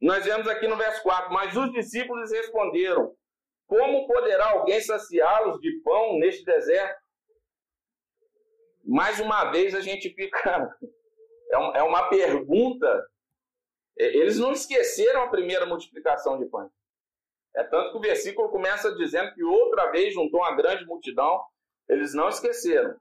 Nós 0.00 0.24
vemos 0.24 0.46
aqui 0.48 0.66
no 0.66 0.76
verso 0.76 1.02
4: 1.02 1.32
Mas 1.32 1.56
os 1.56 1.72
discípulos 1.72 2.30
responderam: 2.30 3.14
Como 3.66 4.06
poderá 4.06 4.50
alguém 4.50 4.80
saciá-los 4.80 5.58
de 5.60 5.80
pão 5.82 6.18
neste 6.18 6.44
deserto? 6.44 7.02
Mais 8.84 9.18
uma 9.18 9.50
vez 9.50 9.74
a 9.74 9.80
gente 9.80 10.10
fica. 10.10 10.76
É, 11.52 11.78
é 11.78 11.82
uma 11.84 12.08
pergunta. 12.08 13.06
É, 13.98 14.06
eles 14.06 14.38
não 14.38 14.52
esqueceram 14.52 15.22
a 15.22 15.28
primeira 15.28 15.66
multiplicação 15.66 16.38
de 16.38 16.46
pães. 16.46 16.72
É 17.54 17.62
tanto 17.62 17.92
que 17.92 17.98
o 17.98 18.00
versículo 18.00 18.48
começa 18.48 18.92
dizendo 18.96 19.32
que 19.34 19.44
outra 19.44 19.92
vez 19.92 20.14
juntou 20.14 20.40
uma 20.40 20.56
grande 20.56 20.84
multidão. 20.84 21.40
Eles 21.88 22.12
não 22.12 22.28
esqueceram. 22.28 22.98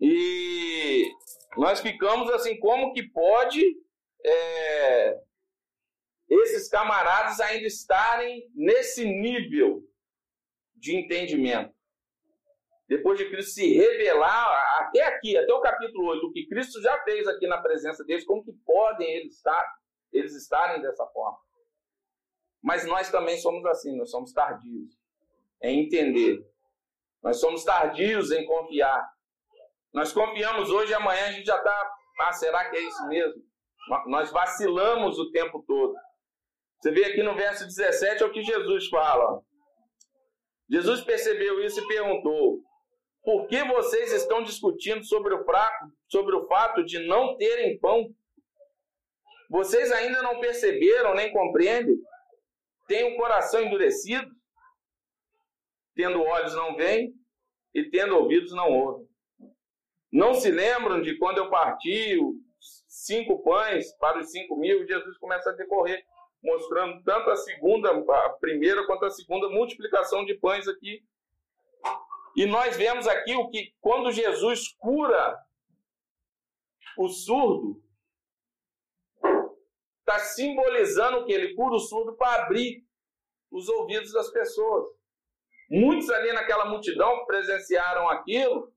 E 0.00 1.10
nós 1.56 1.80
ficamos 1.80 2.30
assim, 2.30 2.58
como 2.60 2.92
que 2.92 3.02
pode 3.10 3.60
é, 4.24 5.20
esses 6.28 6.68
camaradas 6.68 7.40
ainda 7.40 7.66
estarem 7.66 8.50
nesse 8.54 9.04
nível 9.04 9.82
de 10.74 10.96
entendimento? 10.96 11.74
depois 12.88 13.18
de 13.18 13.28
Cristo 13.30 13.52
se 13.52 13.74
revelar 13.74 14.80
até 14.80 15.02
aqui, 15.06 15.36
até 15.36 15.52
o 15.52 15.60
capítulo 15.60 16.06
8, 16.10 16.26
o 16.26 16.32
que 16.32 16.46
Cristo 16.46 16.80
já 16.82 17.02
fez 17.02 17.26
aqui 17.26 17.46
na 17.46 17.58
presença 17.58 18.04
deles, 18.04 18.24
como 18.24 18.44
que 18.44 18.52
podem 18.64 19.10
eles 19.10 19.36
estar, 19.36 19.64
eles 20.12 20.34
estarem 20.34 20.82
dessa 20.82 21.06
forma? 21.06 21.38
Mas 22.62 22.86
nós 22.86 23.10
também 23.10 23.38
somos 23.38 23.64
assim, 23.66 23.96
nós 23.96 24.10
somos 24.10 24.32
tardios 24.32 24.98
em 25.62 25.84
entender. 25.84 26.46
Nós 27.22 27.38
somos 27.38 27.64
tardios 27.64 28.30
em 28.30 28.44
confiar. 28.46 29.06
Nós 29.92 30.12
confiamos 30.12 30.70
hoje 30.70 30.92
e 30.92 30.94
amanhã 30.94 31.26
a 31.26 31.32
gente 31.32 31.46
já 31.46 31.56
está, 31.56 31.94
ah, 32.20 32.32
será 32.32 32.68
que 32.70 32.76
é 32.76 32.80
isso 32.80 33.06
mesmo? 33.08 33.42
Nós 34.06 34.30
vacilamos 34.30 35.18
o 35.18 35.30
tempo 35.30 35.62
todo. 35.66 35.94
Você 36.80 36.90
vê 36.90 37.04
aqui 37.04 37.22
no 37.22 37.34
verso 37.34 37.64
17 37.64 38.22
é 38.22 38.26
o 38.26 38.32
que 38.32 38.42
Jesus 38.42 38.88
fala. 38.88 39.42
Jesus 40.68 41.02
percebeu 41.02 41.62
isso 41.64 41.80
e 41.80 41.88
perguntou: 41.88 42.62
por 43.24 43.46
que 43.46 43.64
vocês 43.64 44.12
estão 44.12 44.42
discutindo 44.42 45.02
sobre 45.04 45.34
o, 45.34 45.44
fraco, 45.44 45.90
sobre 46.08 46.36
o 46.36 46.46
fato 46.46 46.84
de 46.84 46.98
não 47.06 47.36
terem 47.38 47.78
pão? 47.78 48.14
Vocês 49.48 49.90
ainda 49.92 50.22
não 50.22 50.40
perceberam 50.40 51.14
nem 51.14 51.32
compreendem? 51.32 51.96
Têm 52.86 53.04
o 53.04 53.14
um 53.14 53.16
coração 53.16 53.62
endurecido? 53.62 54.30
Tendo 55.94 56.22
olhos 56.22 56.54
não 56.54 56.76
veem 56.76 57.14
e 57.74 57.84
tendo 57.88 58.16
ouvidos 58.16 58.52
não 58.52 58.70
ouvem. 58.70 59.08
Não 60.12 60.34
se 60.34 60.50
lembram 60.50 61.00
de 61.00 61.16
quando 61.16 61.38
eu 61.38 61.48
parti 61.48 62.18
cinco 62.88 63.42
pães 63.42 63.92
para 63.98 64.18
os 64.18 64.30
cinco 64.30 64.56
mil? 64.56 64.86
Jesus 64.86 65.18
começa 65.18 65.50
a 65.50 65.54
decorrer, 65.54 66.04
mostrando 66.42 67.02
tanto 67.02 67.30
a 67.30 67.36
segunda, 67.36 67.90
a 67.90 68.30
primeira 68.30 68.86
quanto 68.86 69.04
a 69.04 69.10
segunda 69.10 69.48
multiplicação 69.48 70.24
de 70.24 70.34
pães 70.34 70.68
aqui 70.68 71.02
e 72.36 72.46
nós 72.46 72.76
vemos 72.76 73.06
aqui 73.06 73.34
o 73.34 73.48
que 73.48 73.72
quando 73.80 74.10
Jesus 74.10 74.68
cura 74.78 75.38
o 76.98 77.08
surdo, 77.08 77.82
está 80.00 80.18
simbolizando 80.18 81.24
que 81.24 81.32
ele 81.32 81.54
cura 81.54 81.76
o 81.76 81.80
surdo 81.80 82.16
para 82.16 82.42
abrir 82.42 82.84
os 83.50 83.68
ouvidos 83.68 84.12
das 84.12 84.30
pessoas. 84.30 84.86
Muitos 85.70 86.10
ali 86.10 86.32
naquela 86.32 86.66
multidão 86.66 87.24
presenciaram 87.24 88.08
aquilo 88.08 88.72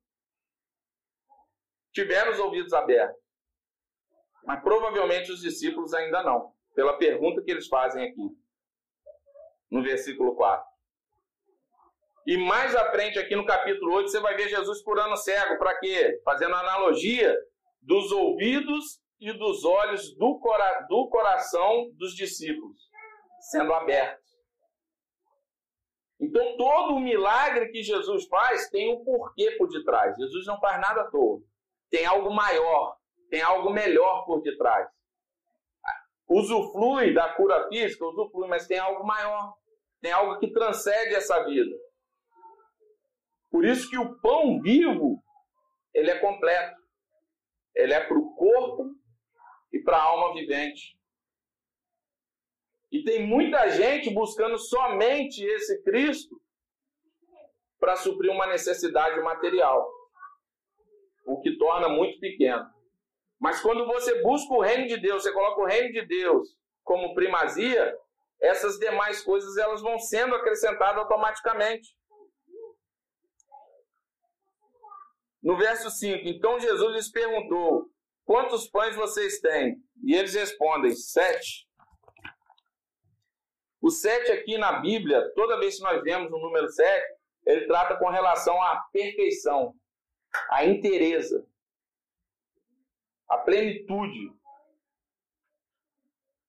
tiveram 1.92 2.32
os 2.32 2.38
ouvidos 2.38 2.74
abertos. 2.74 3.20
Mas 4.48 4.62
provavelmente 4.62 5.30
os 5.30 5.42
discípulos 5.42 5.94
ainda 5.94 6.24
não, 6.24 6.54
pela 6.74 6.98
pergunta 6.98 7.44
que 7.44 7.52
eles 7.52 7.68
fazem 7.68 8.08
aqui, 8.08 8.30
no 9.70 9.84
versículo 9.84 10.34
4. 10.36 10.66
E 12.26 12.38
mais 12.38 12.74
à 12.74 12.90
frente, 12.92 13.20
aqui 13.20 13.36
no 13.36 13.46
capítulo 13.46 13.94
8, 13.96 14.10
você 14.10 14.22
vai 14.22 14.36
ver 14.38 14.48
Jesus 14.48 14.82
curando 14.82 15.18
cego. 15.18 15.58
Para 15.58 15.78
quê? 15.80 16.22
Fazendo 16.24 16.56
analogia 16.56 17.38
dos 17.82 18.10
ouvidos 18.14 19.02
e 19.20 19.34
dos 19.34 19.66
olhos 19.66 20.16
do, 20.16 20.40
cora 20.40 20.86
do 20.90 21.10
coração 21.10 21.92
dos 21.96 22.16
discípulos 22.16 22.88
sendo 23.52 23.74
abertos. 23.74 24.28
Então, 26.20 26.56
todo 26.58 26.96
o 26.96 27.00
milagre 27.00 27.70
que 27.70 27.84
Jesus 27.84 28.26
faz 28.28 28.70
tem 28.70 28.94
um 28.94 29.04
porquê 29.04 29.52
por 29.58 29.68
detrás. 29.68 30.16
Jesus 30.16 30.46
não 30.46 30.60
faz 30.60 30.80
nada 30.80 31.02
à 31.02 31.12
toa. 31.12 31.42
Tem 31.90 32.06
algo 32.06 32.34
maior, 32.34 32.98
tem 33.30 33.42
algo 33.42 33.70
melhor 33.72 34.26
por 34.26 34.42
detrás. 34.42 34.88
Usufrui 36.28 37.14
da 37.14 37.34
cura 37.34 37.68
física, 37.70 38.06
usufrui, 38.06 38.48
mas 38.48 38.68
tem 38.68 38.80
algo 38.80 39.06
maior. 39.06 39.54
Tem 40.02 40.12
algo 40.12 40.40
que 40.40 40.52
transcende 40.52 41.16
essa 41.16 41.44
vida. 41.46 41.76
Por 43.50 43.66
isso 43.66 43.90
que 43.90 43.98
o 43.98 44.20
pão 44.20 44.62
vivo, 44.62 45.24
ele 45.94 46.12
é 46.12 46.20
completo. 46.20 46.76
Ele 47.76 47.94
é 47.94 48.06
para 48.06 48.18
o 48.18 48.36
corpo 48.36 48.92
e 49.72 49.80
para 49.80 49.98
a 49.98 50.04
alma 50.04 50.34
vivente. 50.34 50.98
E 52.92 53.04
tem 53.04 53.26
muita 53.28 53.70
gente 53.70 54.10
buscando 54.14 54.58
somente 54.58 55.44
esse 55.44 55.84
Cristo 55.84 56.42
para 57.80 57.96
suprir 57.96 58.32
uma 58.32 58.48
necessidade 58.48 59.20
material, 59.22 59.88
o 61.26 61.40
que 61.42 61.58
torna 61.58 61.90
muito 61.90 62.20
pequeno. 62.20 62.66
Mas 63.40 63.62
quando 63.62 63.86
você 63.86 64.22
busca 64.22 64.54
o 64.54 64.62
reino 64.62 64.88
de 64.88 64.98
Deus, 64.98 65.24
você 65.24 65.32
coloca 65.32 65.62
o 65.62 65.66
reino 65.66 65.92
de 65.92 66.06
Deus 66.06 66.50
como 66.84 67.14
primazia, 67.14 67.96
essas 68.42 68.78
demais 68.78 69.22
coisas 69.22 69.58
elas 69.58 69.82
vão 69.82 70.00
sendo 70.00 70.36
acrescentadas 70.36 71.00
automaticamente. 71.00 71.96
No 75.42 75.58
verso 75.58 75.90
5, 75.90 76.28
então 76.28 76.60
Jesus 76.60 76.96
lhes 76.96 77.12
perguntou: 77.12 77.90
Quantos 78.26 78.68
pães 78.70 78.96
vocês 78.96 79.40
têm? 79.40 79.78
E 80.04 80.16
eles 80.16 80.34
respondem: 80.34 80.96
Sete. 80.96 81.68
O 83.82 83.90
sete 83.90 84.32
aqui 84.32 84.58
na 84.58 84.80
Bíblia, 84.80 85.32
toda 85.36 85.60
vez 85.60 85.78
que 85.78 85.84
nós 85.84 86.02
vemos 86.04 86.32
o 86.32 86.40
número 86.40 86.68
sete, 86.68 87.08
ele 87.46 87.68
trata 87.68 87.96
com 87.96 88.10
relação 88.10 88.62
à 88.62 88.82
perfeição, 88.92 89.74
à 90.50 90.66
inteireza, 90.66 91.46
à 93.30 93.38
plenitude. 93.38 94.32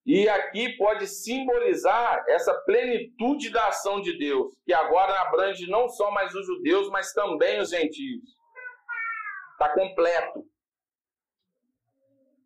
E 0.07 0.27
aqui 0.29 0.75
pode 0.79 1.07
simbolizar 1.07 2.25
essa 2.29 2.55
plenitude 2.63 3.51
da 3.51 3.69
ação 3.69 4.01
de 4.01 4.17
Deus, 4.17 4.55
que 4.65 4.73
agora 4.73 5.21
abrange 5.21 5.69
não 5.69 5.87
só 5.89 6.11
mais 6.11 6.35
os 6.35 6.47
judeus, 6.47 6.89
mas 6.89 7.13
também 7.13 7.61
os 7.61 7.69
gentios. 7.69 8.23
Está 9.53 9.75
completo. 9.75 10.47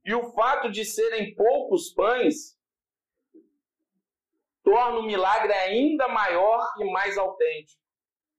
E 0.04 0.12
o 0.12 0.32
fato 0.32 0.70
de 0.70 0.84
serem 0.84 1.36
poucos 1.36 1.92
pães 1.94 2.58
torna 4.64 4.98
o 4.98 5.04
milagre 5.04 5.52
ainda 5.52 6.08
maior 6.08 6.66
e 6.80 6.90
mais 6.90 7.16
autêntico. 7.16 7.80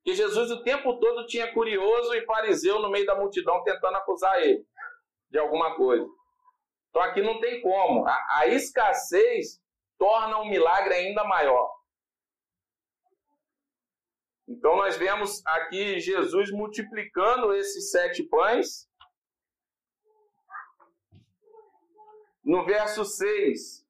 Porque 0.04 0.18
Jesus 0.18 0.52
o 0.52 0.64
tempo 0.64 1.00
todo 1.00 1.26
tinha 1.28 1.54
curioso 1.54 2.14
e 2.14 2.26
fariseu 2.26 2.82
no 2.82 2.92
meio 2.92 3.06
da 3.06 3.16
multidão 3.16 3.64
tentando 3.64 3.96
acusar 3.96 4.42
ele 4.42 4.66
de 5.34 5.40
alguma 5.40 5.76
coisa. 5.76 6.08
Então 6.90 7.02
aqui 7.02 7.24
não 7.24 7.42
tem 7.42 7.60
como. 7.60 8.06
A, 8.08 8.38
a 8.38 8.48
escassez 8.48 9.60
torna 9.98 10.38
o 10.38 10.46
milagre 10.46 10.94
ainda 10.94 11.24
maior. 11.24 11.74
Então 14.48 14.76
nós 14.76 14.96
vemos 14.96 15.44
aqui 15.44 16.00
Jesus 16.00 16.52
multiplicando 16.52 17.52
esses 17.56 17.90
sete 17.90 18.22
pães. 18.22 18.88
No 22.44 22.64
verso 22.64 23.04
6. 23.04 23.84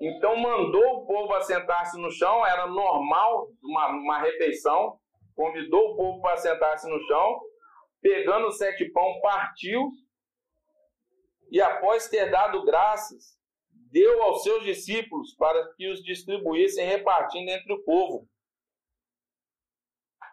Então 0.00 0.36
mandou 0.36 0.96
o 0.96 1.06
povo 1.06 1.32
assentar-se 1.34 1.96
no 1.96 2.10
chão, 2.10 2.44
era 2.44 2.66
normal 2.66 3.52
uma, 3.62 3.88
uma 3.88 4.18
refeição. 4.18 4.98
Convidou 5.34 5.92
o 5.92 5.96
povo 5.96 6.20
para 6.20 6.36
sentar-se 6.36 6.88
no 6.88 7.00
chão, 7.06 7.40
pegando 8.00 8.48
os 8.48 8.58
sete 8.58 8.90
pão, 8.90 9.20
partiu 9.20 9.90
e 11.52 11.60
após 11.60 12.08
ter 12.08 12.30
dado 12.30 12.64
graças, 12.64 13.36
deu 13.90 14.22
aos 14.22 14.42
seus 14.42 14.64
discípulos 14.64 15.34
para 15.34 15.70
que 15.74 15.86
os 15.86 16.02
distribuíssem 16.02 16.86
repartindo 16.86 17.50
entre 17.50 17.74
o 17.74 17.82
povo. 17.84 18.26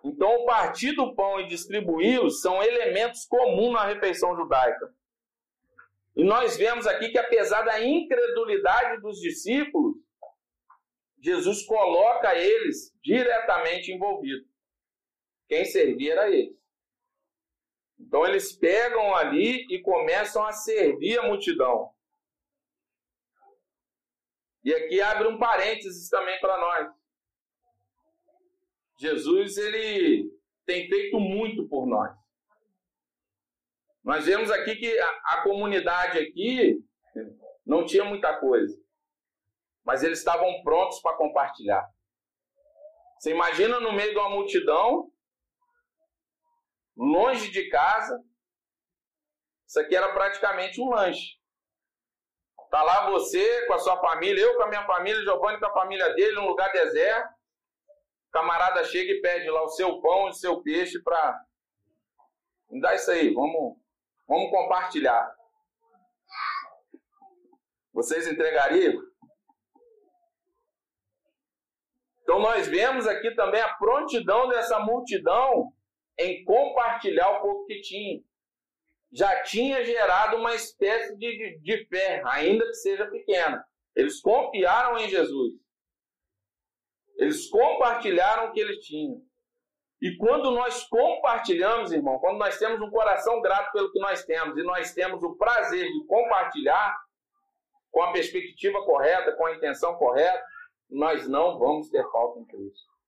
Então, 0.02 0.34
o 0.34 0.46
partir 0.46 0.94
do 0.94 1.14
pão 1.14 1.42
e 1.42 1.48
distribuí-los 1.48 2.40
são 2.40 2.64
elementos 2.64 3.26
comuns 3.26 3.74
na 3.74 3.86
refeição 3.86 4.34
judaica. 4.34 4.94
E 6.16 6.24
nós 6.24 6.56
vemos 6.56 6.88
aqui 6.88 7.10
que, 7.10 7.18
apesar 7.18 7.64
da 7.64 7.84
incredulidade 7.84 9.02
dos 9.02 9.20
discípulos, 9.20 9.98
Jesus 11.22 11.66
coloca 11.66 12.34
eles 12.34 12.96
diretamente 13.04 13.92
envolvidos. 13.92 14.49
Quem 15.50 15.66
servia 15.66 16.14
era 16.14 16.30
eles. 16.30 16.58
Então, 18.00 18.26
eles 18.26 18.54
pegam 18.54 19.14
ali 19.14 19.66
e 19.70 19.82
começam 19.82 20.46
a 20.46 20.54
servir 20.54 21.20
a 21.20 21.28
multidão. 21.28 21.94
E 24.64 24.74
aqui 24.74 25.02
abre 25.02 25.28
um 25.28 25.38
parênteses 25.38 26.08
também 26.10 26.40
para 26.40 26.58
nós. 26.58 26.94
Jesus 29.00 29.58
ele 29.58 30.32
tem 30.66 30.88
feito 30.88 31.20
muito 31.20 31.68
por 31.68 31.88
nós. 31.88 32.16
Nós 34.04 34.26
vemos 34.26 34.52
aqui 34.52 34.76
que 34.76 35.00
a, 35.00 35.10
a 35.26 35.44
comunidade 35.44 36.20
aqui 36.20 36.82
não 37.66 37.86
tinha 37.86 38.04
muita 38.04 38.38
coisa, 38.40 38.78
mas 39.84 40.04
eles 40.04 40.20
estavam 40.20 40.62
prontos 40.64 41.02
para 41.02 41.18
compartilhar. 41.18 41.88
Você 43.18 43.32
imagina 43.32 43.80
no 43.80 43.94
meio 43.94 44.12
de 44.12 44.18
uma 44.18 44.30
multidão, 44.30 45.12
longe 47.00 47.50
de 47.50 47.70
casa, 47.70 48.22
isso 49.66 49.80
aqui 49.80 49.96
era 49.96 50.12
praticamente 50.12 50.82
um 50.82 50.90
lanche. 50.90 51.40
Tá 52.70 52.84
lá 52.84 53.10
você 53.10 53.66
com 53.66 53.74
a 53.74 53.80
sua 53.80 54.00
família, 54.00 54.42
eu 54.42 54.58
com 54.58 54.64
a 54.64 54.68
minha 54.68 54.86
família, 54.86 55.24
Giovanni 55.24 55.60
com 55.60 55.66
a 55.66 55.74
família 55.74 56.14
dele, 56.14 56.36
num 56.36 56.48
lugar 56.48 56.72
deserto. 56.72 57.30
O 58.28 58.32
camarada 58.32 58.84
chega 58.84 59.12
e 59.12 59.22
pede 59.22 59.50
lá 59.50 59.64
o 59.64 59.70
seu 59.70 60.00
pão 60.02 60.28
e 60.28 60.30
o 60.32 60.34
seu 60.34 60.62
peixe 60.62 61.02
para. 61.02 61.40
Me 62.70 62.80
dá 62.80 62.94
isso 62.94 63.10
aí, 63.10 63.34
vamos, 63.34 63.78
vamos 64.28 64.52
compartilhar. 64.52 65.36
Vocês 67.92 68.28
entregariam? 68.28 69.02
Então 72.22 72.40
nós 72.40 72.68
vemos 72.68 73.08
aqui 73.08 73.34
também 73.34 73.62
a 73.62 73.74
prontidão 73.74 74.48
dessa 74.48 74.80
multidão 74.80 75.74
em 76.20 76.44
compartilhar 76.44 77.30
o 77.30 77.42
pouco 77.42 77.66
que 77.66 77.82
tinha. 77.82 78.22
Já 79.12 79.42
tinha 79.42 79.84
gerado 79.84 80.38
uma 80.38 80.54
espécie 80.54 81.18
de, 81.18 81.60
de 81.60 81.86
fé, 81.86 82.22
ainda 82.26 82.66
que 82.66 82.76
seja 82.76 83.08
pequena. 83.08 83.66
Eles 83.96 84.22
confiaram 84.22 84.98
em 84.98 85.10
Jesus. 85.10 85.54
Eles 87.18 87.50
compartilharam 87.50 88.50
o 88.50 88.52
que 88.52 88.60
eles 88.60 88.86
tinham. 88.86 89.22
E 90.02 90.16
quando 90.18 90.52
nós 90.52 90.86
compartilhamos, 90.88 91.92
irmão, 91.92 92.20
quando 92.20 92.38
nós 92.38 92.58
temos 92.58 92.80
um 92.80 92.90
coração 92.90 93.42
grato 93.42 93.72
pelo 93.74 93.92
que 93.92 94.00
nós 94.00 94.24
temos 94.24 94.58
e 94.58 94.64
nós 94.64 94.94
temos 94.94 95.22
o 95.24 95.36
prazer 95.36 95.86
de 95.86 96.06
compartilhar 96.06 96.96
com 97.92 98.04
a 98.04 98.12
perspectiva 98.12 98.82
correta, 98.86 99.36
com 99.36 99.46
a 99.46 99.56
intenção 99.56 99.96
correta, 99.96 100.42
nós 100.90 101.28
não 101.28 101.58
vamos 101.60 101.90
ter 101.90 102.04
falta 102.12 102.40
em 102.40 102.46
Cristo. 102.46 102.99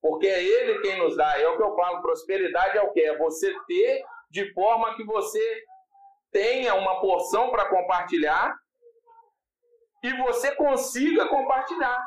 Porque 0.00 0.26
é 0.26 0.42
Ele 0.42 0.80
quem 0.80 0.98
nos 0.98 1.16
dá. 1.16 1.38
É 1.38 1.46
o 1.48 1.56
que 1.56 1.62
eu 1.62 1.74
falo, 1.76 2.02
prosperidade 2.02 2.78
é 2.78 2.82
o 2.82 2.92
que? 2.92 3.00
É 3.00 3.18
você 3.18 3.54
ter 3.66 4.02
de 4.30 4.52
forma 4.54 4.94
que 4.96 5.04
você 5.04 5.64
tenha 6.30 6.74
uma 6.74 7.00
porção 7.00 7.50
para 7.50 7.68
compartilhar 7.68 8.56
e 10.02 10.16
você 10.22 10.54
consiga 10.54 11.28
compartilhar. 11.28 11.98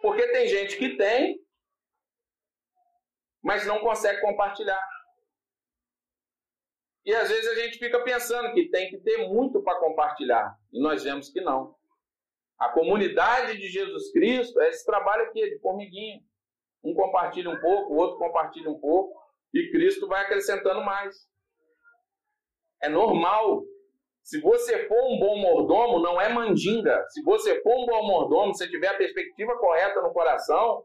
Porque 0.00 0.26
tem 0.28 0.46
gente 0.46 0.76
que 0.76 0.96
tem, 0.96 1.38
mas 3.42 3.66
não 3.66 3.80
consegue 3.80 4.20
compartilhar. 4.20 4.80
E 7.04 7.14
às 7.14 7.28
vezes 7.28 7.48
a 7.48 7.54
gente 7.54 7.78
fica 7.78 8.02
pensando 8.04 8.52
que 8.52 8.68
tem 8.68 8.90
que 8.90 8.98
ter 8.98 9.28
muito 9.28 9.62
para 9.62 9.78
compartilhar. 9.80 10.56
E 10.72 10.80
nós 10.80 11.02
vemos 11.02 11.30
que 11.30 11.40
não. 11.40 11.74
A 12.58 12.68
comunidade 12.68 13.56
de 13.56 13.68
Jesus 13.68 14.12
Cristo 14.12 14.60
é 14.60 14.68
esse 14.68 14.84
trabalho 14.84 15.24
aqui, 15.24 15.40
de 15.48 15.58
formiguinha. 15.60 16.20
Um 16.82 16.94
compartilha 16.94 17.50
um 17.50 17.60
pouco, 17.60 17.92
o 17.92 17.96
outro 17.96 18.18
compartilha 18.18 18.70
um 18.70 18.78
pouco, 18.78 19.18
e 19.52 19.70
Cristo 19.70 20.06
vai 20.06 20.22
acrescentando 20.22 20.82
mais. 20.82 21.28
É 22.82 22.88
normal 22.88 23.64
se 24.28 24.42
você 24.42 24.86
for 24.86 25.10
um 25.10 25.18
bom 25.18 25.38
mordomo, 25.38 26.00
não 26.00 26.20
é 26.20 26.28
mandinga. 26.28 27.02
Se 27.08 27.22
você 27.22 27.62
for 27.62 27.82
um 27.82 27.86
bom 27.86 28.06
mordomo, 28.06 28.54
se 28.54 28.68
tiver 28.68 28.88
a 28.88 28.96
perspectiva 28.98 29.56
correta 29.56 30.02
no 30.02 30.12
coração, 30.12 30.84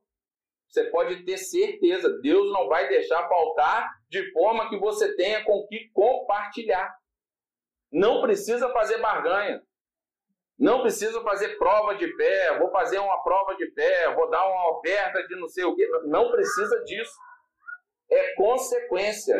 você 0.65 0.85
pode 0.85 1.25
ter 1.25 1.37
certeza, 1.37 2.21
Deus 2.21 2.49
não 2.53 2.69
vai 2.69 2.87
deixar 2.87 3.27
faltar 3.27 3.91
de 4.09 4.31
forma 4.31 4.69
que 4.69 4.77
você 4.77 5.13
tenha 5.17 5.43
com 5.43 5.67
que 5.67 5.89
compartilhar. 5.91 6.89
Não 7.91 8.21
precisa 8.21 8.69
fazer 8.69 8.99
barganha. 8.99 9.61
Não 10.57 10.81
precisa 10.81 11.21
fazer 11.23 11.57
prova 11.57 11.95
de 11.95 12.15
fé, 12.15 12.57
vou 12.59 12.69
fazer 12.71 12.99
uma 12.99 13.21
prova 13.23 13.55
de 13.55 13.71
fé, 13.71 14.13
vou 14.13 14.29
dar 14.29 14.45
uma 14.45 14.77
oferta 14.77 15.25
de 15.27 15.35
não 15.35 15.47
sei 15.47 15.63
o 15.63 15.75
quê. 15.75 15.87
Não 16.05 16.31
precisa 16.31 16.83
disso. 16.83 17.17
É 18.09 18.35
consequência. 18.35 19.35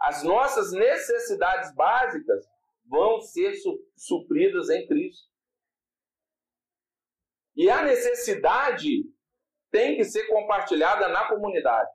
As 0.00 0.24
nossas 0.24 0.72
necessidades 0.72 1.72
básicas 1.74 2.44
vão 2.86 3.20
ser 3.20 3.54
supridas 3.96 4.68
em 4.68 4.86
Cristo. 4.86 5.30
E 7.54 7.70
a 7.70 7.82
necessidade 7.82 8.88
tem 9.70 9.96
que 9.96 10.04
ser 10.04 10.26
compartilhada 10.26 11.08
na 11.08 11.28
comunidade. 11.28 11.90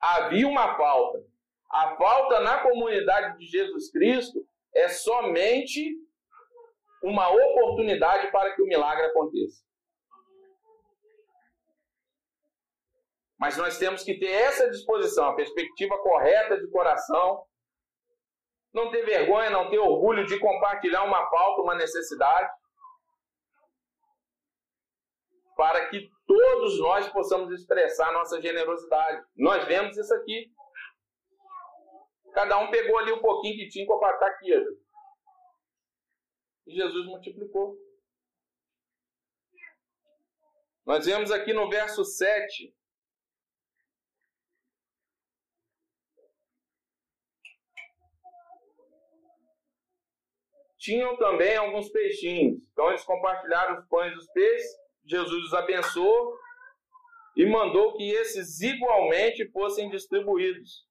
Havia 0.00 0.46
uma 0.46 0.76
falta. 0.76 1.18
A 1.70 1.96
falta 1.96 2.40
na 2.40 2.62
comunidade 2.62 3.38
de 3.38 3.46
Jesus 3.46 3.90
Cristo 3.90 4.46
é 4.74 4.88
somente 4.88 5.96
uma 7.02 7.30
oportunidade 7.30 8.30
para 8.30 8.54
que 8.54 8.62
o 8.62 8.66
milagre 8.66 9.06
aconteça. 9.06 9.62
Mas 13.38 13.56
nós 13.56 13.78
temos 13.78 14.02
que 14.02 14.18
ter 14.18 14.32
essa 14.32 14.68
disposição, 14.68 15.26
a 15.26 15.36
perspectiva 15.36 15.96
correta 15.98 16.58
de 16.58 16.68
coração, 16.70 17.44
não 18.72 18.90
ter 18.90 19.04
vergonha, 19.04 19.48
não 19.48 19.70
ter 19.70 19.78
orgulho 19.78 20.26
de 20.26 20.38
compartilhar 20.40 21.04
uma 21.04 21.28
falta, 21.30 21.62
uma 21.62 21.76
necessidade, 21.76 22.50
para 25.56 25.88
que 25.88 26.08
todos 26.26 26.80
nós 26.80 27.08
possamos 27.08 27.52
expressar 27.52 28.12
nossa 28.12 28.40
generosidade. 28.40 29.24
Nós 29.36 29.64
vemos 29.66 29.96
isso 29.96 30.14
aqui. 30.14 30.52
Cada 32.32 32.58
um 32.58 32.70
pegou 32.70 32.98
ali 32.98 33.12
um 33.12 33.20
pouquinho 33.20 33.56
que 33.56 33.68
tinha 33.68 33.86
para 33.86 34.14
estar 34.14 34.26
aqui. 34.26 34.52
E 36.68 36.74
Jesus 36.74 37.06
multiplicou. 37.06 37.76
Nós 40.84 41.06
vemos 41.06 41.30
aqui 41.30 41.52
no 41.52 41.68
verso 41.70 42.04
7 42.04 42.74
tinham 50.78 51.16
também 51.16 51.56
alguns 51.56 51.88
peixinhos. 51.90 52.62
Então 52.72 52.88
eles 52.88 53.04
compartilharam 53.04 53.78
os 53.78 53.86
pães 53.88 54.12
e 54.12 54.16
os 54.16 54.30
peixes. 54.30 54.70
Jesus 55.04 55.44
os 55.44 55.54
abençoou 55.54 56.38
e 57.34 57.46
mandou 57.46 57.96
que 57.96 58.10
esses 58.10 58.60
igualmente 58.60 59.50
fossem 59.50 59.88
distribuídos. 59.90 60.86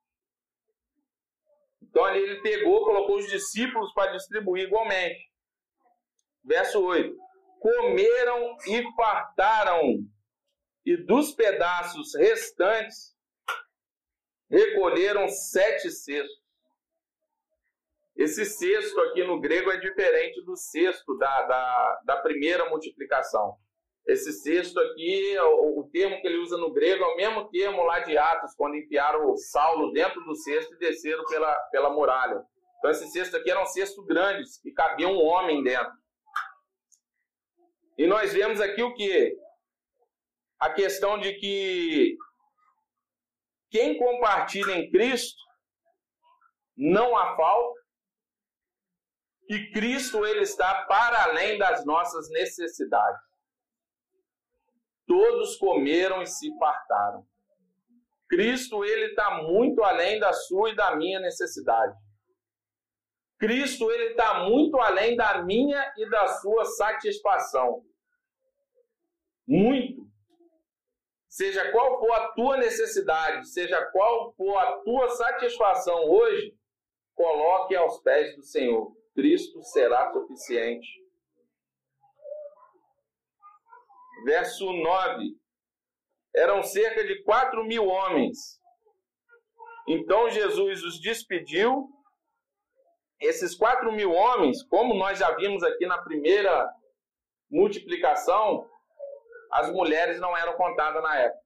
Então 1.81 2.03
ali 2.03 2.19
ele 2.19 2.41
pegou, 2.41 2.83
colocou 2.83 3.17
os 3.17 3.27
discípulos 3.27 3.93
para 3.93 4.11
distribuir 4.11 4.65
igualmente. 4.65 5.26
Verso 6.47 6.81
8: 6.81 7.13
Comeram 7.59 8.55
e 8.65 8.81
fartaram, 8.95 9.99
e 10.85 10.95
dos 10.95 11.33
pedaços 11.33 12.15
restantes 12.15 13.13
recolheram 14.49 15.27
sete 15.27 15.91
cestos. 15.91 16.47
Esse 18.15 18.45
sexto 18.45 18.99
aqui 19.01 19.23
no 19.25 19.41
grego 19.41 19.69
é 19.69 19.77
diferente 19.77 20.41
do 20.43 20.55
sexto 20.55 21.17
da, 21.17 21.43
da, 21.43 22.01
da 22.05 22.17
primeira 22.17 22.69
multiplicação. 22.69 23.57
Esse 24.07 24.31
sexto 24.31 24.79
aqui, 24.79 25.37
o, 25.39 25.81
o, 25.81 25.89
termo 25.91 26.19
que 26.21 26.27
ele 26.27 26.37
usa 26.37 26.57
no 26.57 26.71
grego 26.71 27.03
é 27.03 27.07
o 27.07 27.17
mesmo 27.17 27.49
termo 27.49 27.83
lá 27.83 27.99
de 27.99 28.17
Atos, 28.17 28.55
quando 28.55 28.77
enfiaram 28.77 29.29
o 29.29 29.35
Saulo 29.37 29.91
dentro 29.91 30.23
do 30.23 30.33
cesto 30.33 30.73
e 30.73 30.79
desceram 30.79 31.25
pela, 31.25 31.53
pela 31.71 31.89
muralha. 31.89 32.41
Então 32.77 32.89
esse 32.89 33.05
cesto 33.11 33.35
aqui 33.35 33.51
era 33.51 33.61
um 33.61 33.65
cesto 33.65 34.03
grande, 34.05 34.43
e 34.63 34.71
cabia 34.71 35.09
um 35.09 35.21
homem 35.21 35.61
dentro. 35.61 35.91
E 37.97 38.05
nós 38.05 38.31
vemos 38.33 38.61
aqui 38.61 38.83
o 38.83 38.93
que? 38.93 39.35
A 40.59 40.71
questão 40.71 41.19
de 41.19 41.33
que 41.33 42.15
quem 43.71 43.97
compartilha 43.97 44.73
em 44.73 44.89
Cristo 44.89 45.41
não 46.75 47.17
há 47.17 47.35
falta, 47.35 47.79
que 49.47 49.71
Cristo 49.71 50.25
ele 50.25 50.41
está 50.41 50.85
para 50.85 51.23
além 51.23 51.57
das 51.57 51.85
nossas 51.85 52.29
necessidades. 52.29 53.19
Todos 55.07 55.55
comeram 55.57 56.21
e 56.21 56.27
se 56.27 56.55
fartaram. 56.59 57.25
Cristo 58.29 58.83
ele 58.83 59.05
está 59.07 59.41
muito 59.41 59.81
além 59.83 60.19
da 60.19 60.33
sua 60.33 60.69
e 60.69 60.75
da 60.75 60.95
minha 60.97 61.19
necessidade. 61.19 61.95
Cristo 63.39 63.91
ele 63.91 64.11
está 64.11 64.45
muito 64.45 64.77
além 64.77 65.15
da 65.15 65.43
minha 65.43 65.93
e 65.97 66.09
da 66.09 66.27
sua 66.27 66.65
satisfação. 66.65 67.83
Muito. 69.47 70.07
Seja 71.29 71.71
qual 71.71 71.99
for 71.99 72.11
a 72.13 72.29
tua 72.29 72.57
necessidade, 72.57 73.47
seja 73.49 73.85
qual 73.91 74.33
for 74.33 74.57
a 74.57 74.79
tua 74.79 75.09
satisfação 75.09 76.09
hoje, 76.09 76.57
coloque 77.13 77.75
aos 77.75 77.99
pés 78.01 78.35
do 78.35 78.43
Senhor. 78.43 78.91
Cristo 79.13 79.61
será 79.63 80.11
suficiente. 80.11 80.87
Verso 84.25 84.71
9. 84.73 85.37
Eram 86.35 86.63
cerca 86.63 87.03
de 87.05 87.23
quatro 87.23 87.63
mil 87.65 87.85
homens. 87.85 88.59
Então 89.87 90.29
Jesus 90.29 90.83
os 90.83 90.99
despediu. 90.99 91.87
Esses 93.19 93.55
quatro 93.55 93.91
mil 93.91 94.11
homens, 94.11 94.63
como 94.63 94.93
nós 94.93 95.17
já 95.17 95.31
vimos 95.35 95.63
aqui 95.63 95.85
na 95.85 95.97
primeira 95.97 96.69
multiplicação, 97.49 98.69
as 99.51 99.71
mulheres 99.71 100.19
não 100.19 100.35
eram 100.37 100.53
contadas 100.53 101.01
na 101.01 101.17
época. 101.17 101.41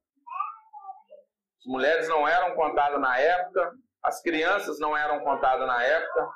As 1.58 1.66
mulheres 1.66 2.08
não 2.08 2.26
eram 2.26 2.54
contadas 2.54 3.00
na 3.00 3.18
época, 3.18 3.72
as 4.02 4.20
crianças 4.20 4.78
não 4.80 4.96
eram 4.96 5.20
contadas 5.20 5.66
na 5.66 5.82
época, 5.82 6.28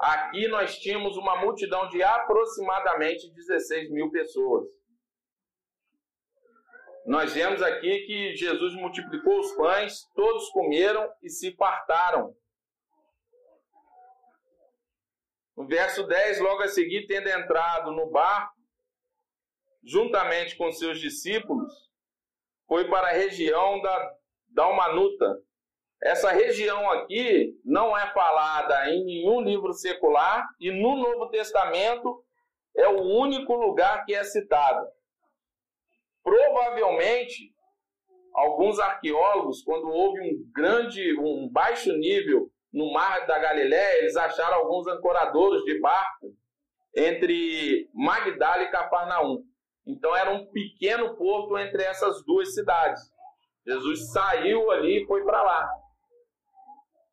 Aqui 0.00 0.48
nós 0.48 0.78
tínhamos 0.78 1.18
uma 1.18 1.36
multidão 1.36 1.86
de 1.90 2.02
aproximadamente 2.02 3.30
16 3.30 3.90
mil 3.90 4.10
pessoas. 4.10 4.66
nós 7.04 7.34
vemos 7.34 7.60
aqui 7.60 8.06
que 8.06 8.34
Jesus 8.34 8.74
multiplicou 8.76 9.40
os 9.40 9.52
pães, 9.52 10.08
todos 10.14 10.48
comeram 10.50 11.06
e 11.22 11.28
se 11.28 11.54
fartaram. 11.54 12.34
No 15.60 15.66
verso 15.66 16.04
10, 16.04 16.40
logo 16.40 16.62
a 16.62 16.68
seguir, 16.68 17.06
tendo 17.06 17.28
entrado 17.28 17.92
no 17.92 18.10
barco, 18.10 18.54
juntamente 19.84 20.56
com 20.56 20.72
seus 20.72 20.98
discípulos, 20.98 21.70
foi 22.66 22.88
para 22.88 23.08
a 23.08 23.12
região 23.12 23.78
da 23.82 24.12
Dalmanuta. 24.48 25.38
Essa 26.02 26.30
região 26.30 26.90
aqui 26.90 27.54
não 27.62 27.94
é 27.94 28.10
falada 28.14 28.88
em 28.88 29.04
nenhum 29.04 29.42
livro 29.42 29.74
secular 29.74 30.48
e 30.58 30.70
no 30.70 30.96
Novo 30.96 31.28
Testamento 31.28 32.24
é 32.74 32.88
o 32.88 33.02
único 33.02 33.54
lugar 33.54 34.06
que 34.06 34.14
é 34.14 34.24
citado. 34.24 34.88
Provavelmente, 36.22 37.52
alguns 38.32 38.78
arqueólogos, 38.78 39.62
quando 39.62 39.90
houve 39.90 40.22
um 40.22 40.50
grande, 40.54 41.18
um 41.20 41.46
baixo 41.50 41.92
nível 41.98 42.50
no 42.72 42.92
mar 42.92 43.26
da 43.26 43.38
Galiléia, 43.38 43.98
eles 43.98 44.16
acharam 44.16 44.58
alguns 44.58 44.86
ancoradores 44.86 45.62
de 45.64 45.80
barco 45.80 46.34
entre 46.96 47.88
Magdala 47.92 48.62
e 48.62 48.70
Cafarnaum. 48.70 49.44
Então 49.86 50.14
era 50.14 50.30
um 50.30 50.46
pequeno 50.46 51.16
porto 51.16 51.58
entre 51.58 51.82
essas 51.82 52.24
duas 52.24 52.54
cidades. 52.54 53.00
Jesus 53.66 54.12
saiu 54.12 54.70
ali 54.70 55.02
e 55.02 55.06
foi 55.06 55.24
para 55.24 55.42
lá. 55.42 55.68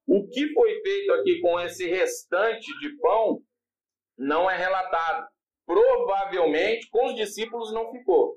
O 0.07 0.27
que 0.29 0.53
foi 0.53 0.81
feito 0.81 1.11
aqui 1.13 1.41
com 1.41 1.59
esse 1.59 1.87
restante 1.87 2.67
de 2.79 2.97
pão 2.99 3.41
não 4.17 4.49
é 4.49 4.55
relatado. 4.55 5.27
Provavelmente 5.65 6.89
com 6.89 7.07
os 7.07 7.15
discípulos 7.15 7.73
não 7.73 7.91
ficou. 7.91 8.35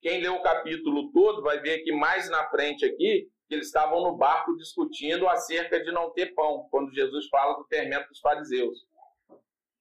Quem 0.00 0.20
leu 0.20 0.34
o 0.34 0.42
capítulo 0.42 1.12
todo 1.12 1.42
vai 1.42 1.60
ver 1.60 1.82
que 1.82 1.92
mais 1.92 2.30
na 2.30 2.48
frente 2.48 2.84
aqui 2.84 3.28
que 3.52 3.56
eles 3.56 3.66
estavam 3.66 4.00
no 4.00 4.16
barco 4.16 4.56
discutindo 4.56 5.28
acerca 5.28 5.78
de 5.78 5.92
não 5.92 6.10
ter 6.10 6.34
pão, 6.34 6.66
quando 6.70 6.94
Jesus 6.94 7.28
fala 7.28 7.58
do 7.58 7.66
fermento 7.66 8.08
dos 8.08 8.18
fariseus. 8.18 8.86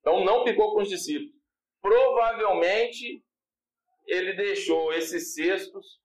Então 0.02 0.26
não 0.26 0.44
ficou 0.46 0.74
com 0.74 0.82
os 0.82 0.90
discípulos. 0.90 1.34
Provavelmente 1.82 3.24
ele 4.06 4.34
deixou 4.34 4.92
esses 4.92 5.34
cestos 5.34 6.02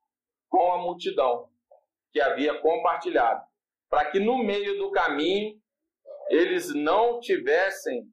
com 0.49 0.73
a 0.75 0.79
multidão 0.79 1.51
que 2.13 2.21
havia 2.21 2.61
compartilhado, 2.61 3.45
para 3.91 4.13
que 4.13 4.21
no 4.21 4.39
meio 4.45 4.79
do 4.79 4.93
caminho 4.93 5.61
eles 6.29 6.73
não 6.73 7.19
tivessem 7.19 8.09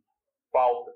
falta 0.52 0.92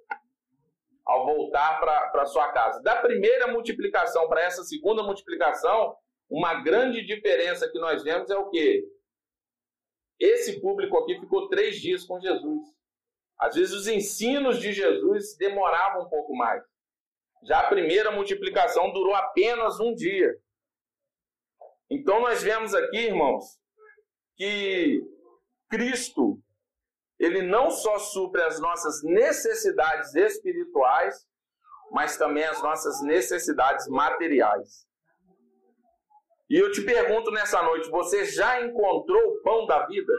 ao 1.06 1.28
voltar 1.28 1.80
para 1.80 2.26
sua 2.26 2.52
casa. 2.52 2.82
Da 2.82 2.96
primeira 3.04 3.50
multiplicação 3.50 4.28
para 4.28 4.41
essa 4.41 4.63
segunda 4.63 5.04
multiplicação, 5.04 5.96
uma 6.30 6.62
grande 6.62 7.06
diferença 7.06 7.70
que 7.70 7.80
nós 7.80 8.04
vemos 8.04 8.30
é 8.30 8.38
o 8.38 8.50
que? 8.50 8.84
Esse 10.20 10.60
público 10.60 10.98
aqui 10.98 11.20
ficou 11.20 11.48
três 11.48 11.80
dias 11.80 12.04
com 12.04 12.20
Jesus. 12.20 12.68
Às 13.40 13.56
vezes 13.56 13.74
os 13.74 13.88
ensinos 13.88 14.60
de 14.60 14.74
Jesus 14.74 15.38
demoravam 15.38 16.04
um 16.06 16.10
pouco 16.10 16.36
mais. 16.36 16.63
Já 17.44 17.60
a 17.60 17.70
primeira 17.70 18.12
multiplicação 18.12 18.92
durou 18.92 19.13
apenas 19.13 19.80
um 19.80 19.94
dia. 19.94 20.36
Então 21.90 22.20
nós 22.20 22.42
vemos 22.42 22.74
aqui, 22.74 22.98
irmãos, 22.98 23.60
que 24.36 25.02
Cristo 25.70 26.42
ele 27.20 27.42
não 27.42 27.72
só 27.72 27.98
supre 27.98 28.42
as 28.44 28.60
nossas 28.60 29.02
necessidades 29.04 30.13
espirituais, 30.13 31.28
mas 31.92 32.18
também 32.18 32.44
as 32.44 32.62
nossas 32.62 33.02
necessidades 33.02 33.88
materiais. 33.88 34.87
E 36.50 36.58
eu 36.58 36.72
te 36.72 36.82
pergunto 36.82 37.32
nessa 37.32 37.62
noite: 37.62 37.90
você 37.90 38.26
já 38.26 38.62
encontrou 38.62 39.22
o 39.22 39.42
pão 39.42 39.66
da 39.66 39.86
vida? 39.86 40.14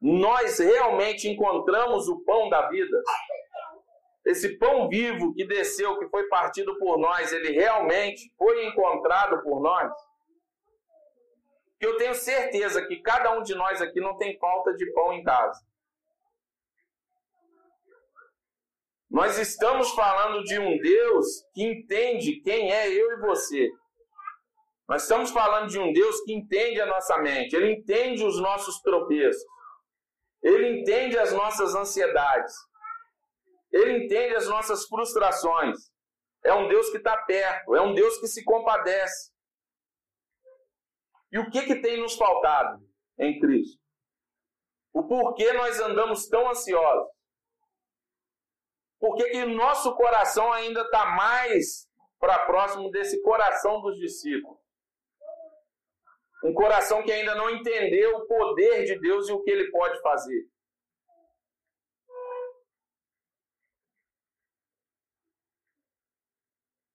Nós 0.00 0.58
realmente 0.58 1.28
encontramos 1.28 2.08
o 2.08 2.20
pão 2.24 2.48
da 2.48 2.68
vida? 2.68 3.02
Esse 4.24 4.58
pão 4.58 4.88
vivo 4.88 5.34
que 5.34 5.44
desceu, 5.44 5.98
que 5.98 6.08
foi 6.08 6.28
partido 6.28 6.78
por 6.78 6.98
nós, 6.98 7.32
ele 7.32 7.50
realmente 7.50 8.32
foi 8.36 8.66
encontrado 8.66 9.42
por 9.42 9.60
nós? 9.60 9.92
Eu 11.80 11.96
tenho 11.96 12.14
certeza 12.14 12.86
que 12.86 13.00
cada 13.00 13.36
um 13.38 13.42
de 13.42 13.54
nós 13.54 13.80
aqui 13.80 14.00
não 14.00 14.16
tem 14.16 14.38
falta 14.38 14.74
de 14.74 14.90
pão 14.92 15.12
em 15.14 15.22
casa. 15.22 15.58
Nós 19.10 19.38
estamos 19.38 19.90
falando 19.90 20.44
de 20.44 20.58
um 20.58 20.78
Deus 20.78 21.42
que 21.52 21.64
entende 21.64 22.40
quem 22.42 22.70
é 22.72 22.88
eu 22.88 23.12
e 23.12 23.20
você. 23.20 23.70
Nós 24.90 25.02
estamos 25.02 25.30
falando 25.30 25.68
de 25.68 25.78
um 25.78 25.92
Deus 25.92 26.20
que 26.22 26.32
entende 26.32 26.80
a 26.80 26.86
nossa 26.86 27.16
mente, 27.18 27.54
ele 27.54 27.74
entende 27.74 28.24
os 28.24 28.40
nossos 28.40 28.80
tropeços, 28.80 29.40
ele 30.42 30.80
entende 30.80 31.16
as 31.16 31.32
nossas 31.32 31.76
ansiedades, 31.76 32.52
ele 33.70 34.04
entende 34.04 34.34
as 34.34 34.48
nossas 34.48 34.84
frustrações. 34.86 35.78
É 36.44 36.52
um 36.52 36.66
Deus 36.66 36.90
que 36.90 36.96
está 36.96 37.16
perto, 37.18 37.76
é 37.76 37.80
um 37.80 37.94
Deus 37.94 38.18
que 38.18 38.26
se 38.26 38.42
compadece. 38.42 39.30
E 41.30 41.38
o 41.38 41.48
que, 41.50 41.66
que 41.66 41.80
tem 41.80 42.00
nos 42.00 42.16
faltado 42.16 42.84
em 43.16 43.38
Cristo? 43.38 43.80
O 44.92 45.06
porquê 45.06 45.52
nós 45.52 45.78
andamos 45.78 46.26
tão 46.26 46.50
ansiosos? 46.50 47.06
Por 48.98 49.14
que, 49.14 49.30
que 49.30 49.44
nosso 49.44 49.94
coração 49.94 50.52
ainda 50.52 50.80
está 50.80 51.14
mais 51.14 51.88
para 52.18 52.44
próximo 52.44 52.90
desse 52.90 53.22
coração 53.22 53.80
dos 53.82 53.96
discípulos? 53.96 54.59
Um 56.42 56.54
coração 56.54 57.02
que 57.02 57.12
ainda 57.12 57.34
não 57.34 57.50
entendeu 57.50 58.16
o 58.16 58.26
poder 58.26 58.84
de 58.84 58.98
Deus 58.98 59.28
e 59.28 59.32
o 59.32 59.42
que 59.42 59.50
ele 59.50 59.70
pode 59.70 60.00
fazer. 60.00 60.48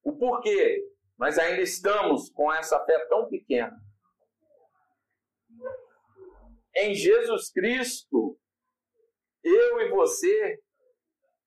O 0.03 0.17
porquê 0.17 0.83
nós 1.17 1.37
ainda 1.37 1.61
estamos 1.61 2.29
com 2.29 2.51
essa 2.51 2.83
fé 2.85 3.05
tão 3.07 3.27
pequena. 3.27 3.75
Em 6.75 6.93
Jesus 6.93 7.51
Cristo, 7.51 8.37
eu 9.43 9.81
e 9.81 9.89
você 9.89 10.59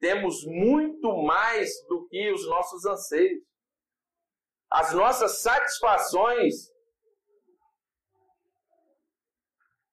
temos 0.00 0.44
muito 0.46 1.16
mais 1.22 1.70
do 1.86 2.06
que 2.08 2.30
os 2.32 2.46
nossos 2.46 2.84
anseios. 2.86 3.42
As 4.70 4.94
nossas 4.94 5.42
satisfações 5.42 6.70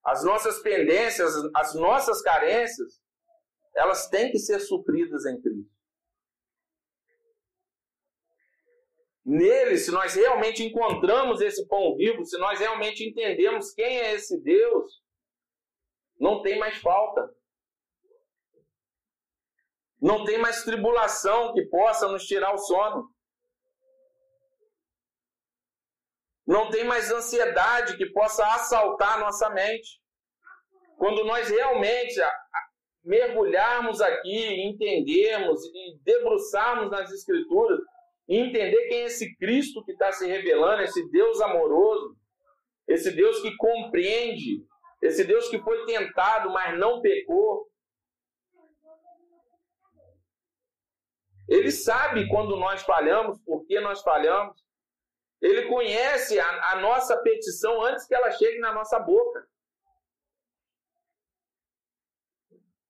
as 0.06 0.24
nossas 0.24 0.60
pendências, 0.60 1.34
as 1.56 1.74
nossas 1.74 2.22
carências, 2.22 3.02
elas 3.76 4.08
têm 4.08 4.32
que 4.32 4.38
ser 4.38 4.60
supridas 4.60 5.26
em 5.26 5.42
Cristo. 5.42 5.74
Nele, 9.26 9.78
se 9.78 9.90
nós 9.90 10.14
realmente 10.14 10.64
encontramos 10.64 11.42
esse 11.42 11.68
pão 11.68 11.96
vivo, 11.96 12.24
se 12.24 12.38
nós 12.38 12.60
realmente 12.60 13.04
entendemos 13.04 13.74
quem 13.74 14.00
é 14.00 14.14
esse 14.14 14.40
Deus, 14.40 15.04
não 16.20 16.44
tem 16.44 16.60
mais 16.60 16.78
falta. 16.78 17.36
Não 20.00 20.24
tem 20.24 20.38
mais 20.38 20.64
tribulação 20.64 21.54
que 21.56 21.66
possa 21.66 22.08
nos 22.08 22.26
tirar 22.26 22.54
o 22.54 22.60
sono. 22.60 23.10
Não 26.46 26.70
tem 26.70 26.84
mais 26.84 27.12
ansiedade 27.12 27.98
que 27.98 28.06
possa 28.08 28.46
assaltar 28.54 29.20
nossa 29.20 29.50
mente. 29.50 30.00
Quando 30.98 31.24
nós 31.26 31.50
realmente 31.50 32.22
mergulharmos 33.04 34.02
aqui, 34.02 34.62
entendermos 34.64 35.64
e 35.66 35.98
debruçarmos 36.04 36.90
nas 36.90 37.12
Escrituras, 37.12 37.80
e 38.28 38.38
entender 38.38 38.88
quem 38.88 39.02
é 39.02 39.04
esse 39.04 39.36
Cristo 39.38 39.84
que 39.84 39.92
está 39.92 40.12
se 40.12 40.26
revelando, 40.28 40.82
esse 40.82 41.08
Deus 41.12 41.40
amoroso, 41.42 42.16
esse 42.88 43.12
Deus 43.12 43.40
que 43.42 43.56
compreende, 43.56 44.66
esse 45.02 45.24
Deus 45.24 45.48
que 45.48 45.60
foi 45.60 45.86
tentado, 45.86 46.50
mas 46.52 46.78
não 46.78 47.02
pecou. 47.02 47.68
Ele 51.48 51.72
sabe 51.72 52.28
quando 52.28 52.58
nós 52.58 52.82
falhamos, 52.82 53.40
por 53.44 53.66
que 53.68 53.80
nós 53.80 54.02
falhamos. 54.02 54.65
Ele 55.42 55.68
conhece 55.68 56.40
a, 56.40 56.72
a 56.72 56.82
nossa 56.82 57.22
petição 57.22 57.84
antes 57.84 58.08
que 58.08 58.16
ela 58.16 58.32
chegue 58.32 58.60
na 58.60 58.74
nossa 58.74 59.00
boca. 59.00 59.48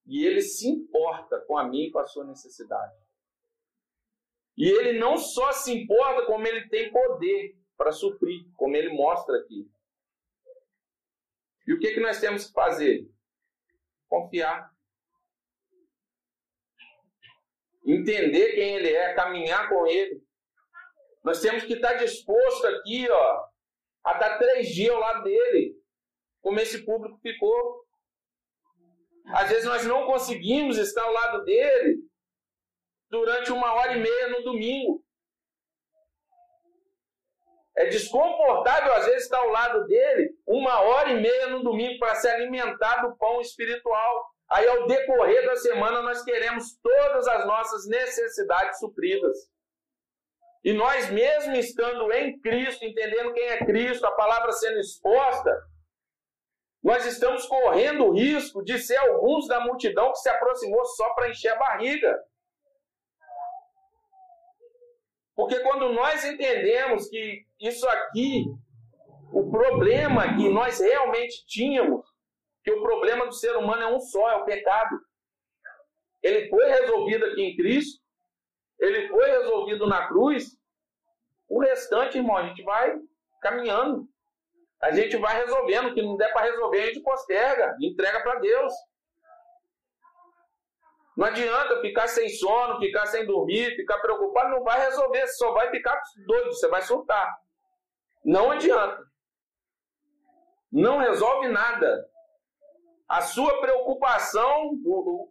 E 0.06 0.24
ele 0.24 0.40
se 0.40 0.68
importa 0.68 1.40
com 1.46 1.58
a 1.58 1.68
minha 1.68 1.88
e 1.88 1.90
com 1.90 1.98
a 1.98 2.06
sua 2.06 2.24
necessidade. 2.24 2.94
E 4.56 4.68
ele 4.68 4.98
não 4.98 5.18
só 5.18 5.52
se 5.52 5.72
importa, 5.72 6.24
como 6.26 6.46
ele 6.46 6.68
tem 6.68 6.90
poder 6.90 7.58
para 7.76 7.92
suprir, 7.92 8.46
como 8.54 8.74
ele 8.76 8.88
mostra 8.88 9.36
aqui. 9.38 9.68
E 11.66 11.74
o 11.74 11.78
que, 11.78 11.92
que 11.92 12.00
nós 12.00 12.20
temos 12.20 12.46
que 12.46 12.52
fazer? 12.52 13.10
Confiar. 14.08 14.72
Entender 17.84 18.52
quem 18.54 18.76
ele 18.76 18.90
é, 18.90 19.14
caminhar 19.14 19.68
com 19.68 19.86
ele. 19.86 20.25
Nós 21.26 21.40
temos 21.40 21.64
que 21.64 21.72
estar 21.72 21.94
disposto 21.94 22.68
aqui, 22.68 23.10
ó, 23.10 23.44
a 24.04 24.12
estar 24.12 24.38
três 24.38 24.68
dias 24.68 24.94
ao 24.94 25.00
lado 25.00 25.24
dele, 25.24 25.74
como 26.40 26.60
esse 26.60 26.84
público 26.84 27.18
ficou. 27.20 27.84
Às 29.34 29.48
vezes 29.48 29.64
nós 29.64 29.84
não 29.84 30.06
conseguimos 30.06 30.78
estar 30.78 31.02
ao 31.02 31.12
lado 31.12 31.42
dele 31.42 31.98
durante 33.10 33.50
uma 33.50 33.74
hora 33.74 33.96
e 33.96 34.00
meia 34.00 34.28
no 34.28 34.44
domingo. 34.44 35.04
É 37.76 37.86
desconfortável, 37.86 38.92
às 38.94 39.06
vezes, 39.06 39.24
estar 39.24 39.38
ao 39.38 39.48
lado 39.48 39.84
dele 39.84 40.32
uma 40.46 40.80
hora 40.80 41.10
e 41.10 41.20
meia 41.20 41.48
no 41.48 41.64
domingo 41.64 41.98
para 41.98 42.14
se 42.14 42.28
alimentar 42.28 43.02
do 43.02 43.16
pão 43.16 43.40
espiritual. 43.40 44.30
Aí, 44.48 44.64
ao 44.68 44.86
decorrer 44.86 45.44
da 45.44 45.56
semana, 45.56 46.02
nós 46.02 46.22
queremos 46.22 46.78
todas 46.80 47.26
as 47.26 47.44
nossas 47.48 47.84
necessidades 47.88 48.78
supridas. 48.78 49.55
E 50.66 50.72
nós, 50.72 51.08
mesmo 51.12 51.54
estando 51.54 52.10
em 52.10 52.40
Cristo, 52.40 52.84
entendendo 52.84 53.32
quem 53.32 53.44
é 53.50 53.64
Cristo, 53.64 54.04
a 54.04 54.10
palavra 54.10 54.50
sendo 54.50 54.80
exposta, 54.80 55.56
nós 56.82 57.06
estamos 57.06 57.46
correndo 57.46 58.06
o 58.06 58.12
risco 58.12 58.64
de 58.64 58.76
ser 58.76 58.96
alguns 58.96 59.46
da 59.46 59.60
multidão 59.60 60.10
que 60.10 60.18
se 60.18 60.28
aproximou 60.28 60.84
só 60.84 61.14
para 61.14 61.30
encher 61.30 61.52
a 61.52 61.56
barriga. 61.56 62.20
Porque 65.36 65.60
quando 65.60 65.92
nós 65.92 66.24
entendemos 66.24 67.08
que 67.08 67.46
isso 67.60 67.86
aqui, 67.88 68.46
o 69.32 69.48
problema 69.48 70.36
que 70.36 70.48
nós 70.48 70.80
realmente 70.80 71.46
tínhamos, 71.46 72.04
que 72.64 72.72
o 72.72 72.82
problema 72.82 73.24
do 73.24 73.32
ser 73.32 73.56
humano 73.56 73.82
é 73.82 73.86
um 73.86 74.00
só, 74.00 74.30
é 74.30 74.34
o 74.34 74.44
pecado. 74.44 74.98
Ele 76.24 76.48
foi 76.48 76.68
resolvido 76.68 77.24
aqui 77.26 77.40
em 77.40 77.56
Cristo, 77.56 78.04
ele 78.78 79.08
foi 79.08 79.30
resolvido 79.30 79.86
na 79.86 80.06
cruz. 80.08 80.55
O 81.48 81.60
restante, 81.60 82.18
irmão, 82.18 82.36
a 82.36 82.46
gente 82.48 82.62
vai 82.62 82.98
caminhando. 83.40 84.08
A 84.80 84.90
gente 84.90 85.16
vai 85.16 85.36
resolvendo. 85.36 85.88
O 85.88 85.94
que 85.94 86.02
não 86.02 86.16
der 86.16 86.32
para 86.32 86.46
resolver, 86.50 86.82
a 86.82 86.86
gente 86.86 87.00
posterga, 87.00 87.76
entrega 87.80 88.20
para 88.22 88.40
Deus. 88.40 88.72
Não 91.16 91.26
adianta 91.26 91.80
ficar 91.80 92.08
sem 92.08 92.28
sono, 92.28 92.78
ficar 92.78 93.06
sem 93.06 93.24
dormir, 93.24 93.74
ficar 93.74 93.98
preocupado, 94.00 94.50
não 94.50 94.62
vai 94.62 94.78
resolver, 94.80 95.26
só 95.28 95.50
vai 95.52 95.70
ficar 95.70 95.98
doido, 96.26 96.52
você 96.52 96.68
vai 96.68 96.82
surtar. 96.82 97.34
Não 98.22 98.50
adianta. 98.50 99.02
Não 100.70 100.98
resolve 100.98 101.48
nada. 101.48 102.06
A 103.08 103.22
sua 103.22 103.60
preocupação, 103.62 104.72
o, 104.84 105.30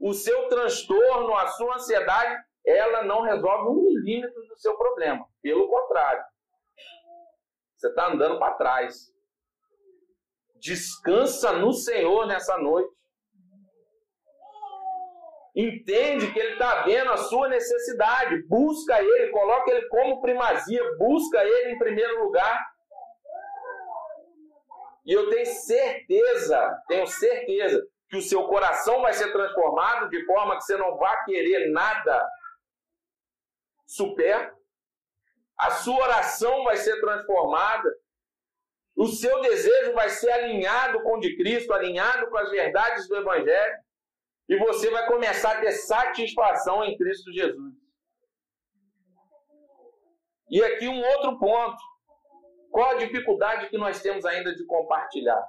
o 0.00 0.12
seu 0.14 0.48
transtorno, 0.48 1.36
a 1.36 1.46
sua 1.48 1.76
ansiedade, 1.76 2.42
ela 2.68 3.02
não 3.04 3.22
resolve 3.22 3.68
um 3.68 3.82
milímetro 3.82 4.42
do 4.46 4.56
seu 4.58 4.76
problema. 4.76 5.26
Pelo 5.42 5.68
contrário, 5.68 6.22
você 7.76 7.88
está 7.88 8.12
andando 8.12 8.38
para 8.38 8.54
trás. 8.54 9.12
Descansa 10.56 11.52
no 11.52 11.72
Senhor 11.72 12.26
nessa 12.26 12.58
noite. 12.58 12.92
Entende 15.56 16.32
que 16.32 16.38
Ele 16.38 16.52
está 16.52 16.82
vendo 16.82 17.10
a 17.10 17.16
sua 17.16 17.48
necessidade. 17.48 18.42
Busca 18.46 19.00
Ele, 19.00 19.30
coloca 19.30 19.70
Ele 19.70 19.88
como 19.88 20.20
primazia. 20.20 20.82
Busca 20.98 21.42
Ele 21.42 21.72
em 21.72 21.78
primeiro 21.78 22.22
lugar. 22.22 22.58
E 25.06 25.12
eu 25.12 25.30
tenho 25.30 25.46
certeza, 25.46 26.82
tenho 26.86 27.06
certeza, 27.06 27.82
que 28.10 28.18
o 28.18 28.22
seu 28.22 28.44
coração 28.44 29.00
vai 29.00 29.14
ser 29.14 29.32
transformado 29.32 30.10
de 30.10 30.24
forma 30.26 30.56
que 30.56 30.64
você 30.64 30.76
não 30.76 30.98
vai 30.98 31.24
querer 31.24 31.70
nada 31.70 32.28
super. 33.88 34.54
A 35.58 35.70
sua 35.72 35.96
oração 35.96 36.62
vai 36.62 36.76
ser 36.76 37.00
transformada. 37.00 37.88
O 38.94 39.06
seu 39.06 39.40
desejo 39.40 39.94
vai 39.94 40.10
ser 40.10 40.30
alinhado 40.30 41.02
com 41.02 41.16
o 41.16 41.20
de 41.20 41.36
Cristo, 41.36 41.72
alinhado 41.72 42.28
com 42.30 42.36
as 42.36 42.50
verdades 42.50 43.08
do 43.08 43.16
Evangelho 43.16 43.88
e 44.48 44.56
você 44.56 44.90
vai 44.90 45.06
começar 45.06 45.58
a 45.58 45.60
ter 45.60 45.72
satisfação 45.72 46.82
em 46.82 46.96
Cristo 46.96 47.30
Jesus. 47.32 47.74
E 50.50 50.62
aqui 50.64 50.88
um 50.88 51.00
outro 51.00 51.38
ponto. 51.38 51.76
Qual 52.70 52.90
a 52.90 52.98
dificuldade 52.98 53.68
que 53.68 53.76
nós 53.76 54.00
temos 54.00 54.24
ainda 54.24 54.54
de 54.54 54.64
compartilhar? 54.64 55.42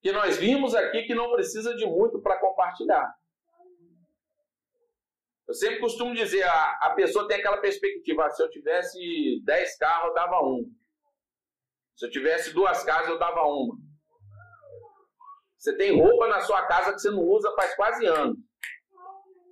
Que 0.00 0.12
nós 0.12 0.36
vimos 0.36 0.74
aqui 0.74 1.02
que 1.02 1.14
não 1.14 1.32
precisa 1.32 1.74
de 1.74 1.86
muito 1.86 2.20
para 2.20 2.38
compartilhar. 2.38 3.12
Eu 5.48 5.54
sempre 5.54 5.78
costumo 5.78 6.14
dizer, 6.14 6.42
a, 6.42 6.78
a 6.82 6.94
pessoa 6.94 7.28
tem 7.28 7.38
aquela 7.38 7.58
perspectiva, 7.58 8.26
ah, 8.26 8.30
se 8.30 8.42
eu 8.42 8.50
tivesse 8.50 9.40
10 9.44 9.78
carros, 9.78 10.08
eu 10.08 10.14
dava 10.14 10.42
um. 10.42 10.68
Se 11.94 12.06
eu 12.06 12.10
tivesse 12.10 12.52
duas 12.52 12.82
casas, 12.84 13.08
eu 13.08 13.18
dava 13.18 13.42
uma. 13.42 13.76
Você 15.56 15.76
tem 15.76 15.98
roupa 15.98 16.28
na 16.28 16.40
sua 16.40 16.66
casa 16.66 16.92
que 16.92 17.00
você 17.00 17.10
não 17.10 17.22
usa 17.22 17.54
faz 17.54 17.74
quase 17.74 18.04
anos. 18.06 18.36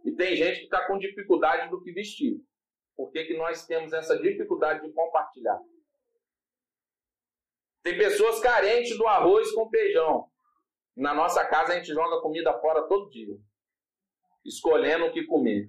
E 0.04 0.12
tem 0.12 0.36
gente 0.36 0.58
que 0.58 0.64
está 0.64 0.86
com 0.86 0.98
dificuldade 0.98 1.70
do 1.70 1.80
que 1.80 1.92
vestir. 1.92 2.36
Por 2.96 3.10
que, 3.10 3.24
que 3.24 3.36
nós 3.36 3.66
temos 3.66 3.92
essa 3.92 4.18
dificuldade 4.18 4.86
de 4.86 4.92
compartilhar? 4.92 5.58
Tem 7.82 7.96
pessoas 7.96 8.40
carentes 8.40 8.96
do 8.96 9.06
arroz 9.06 9.50
com 9.52 9.68
feijão. 9.68 10.28
Na 10.96 11.14
nossa 11.14 11.44
casa 11.44 11.72
a 11.72 11.76
gente 11.76 11.92
joga 11.92 12.20
comida 12.20 12.52
fora 12.60 12.86
todo 12.86 13.10
dia, 13.10 13.36
escolhendo 14.44 15.06
o 15.06 15.12
que 15.12 15.26
comer. 15.26 15.68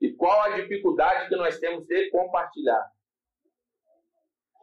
E 0.00 0.12
qual 0.12 0.40
a 0.42 0.50
dificuldade 0.56 1.28
que 1.28 1.36
nós 1.36 1.58
temos 1.58 1.86
de 1.86 2.10
compartilhar? 2.10 2.90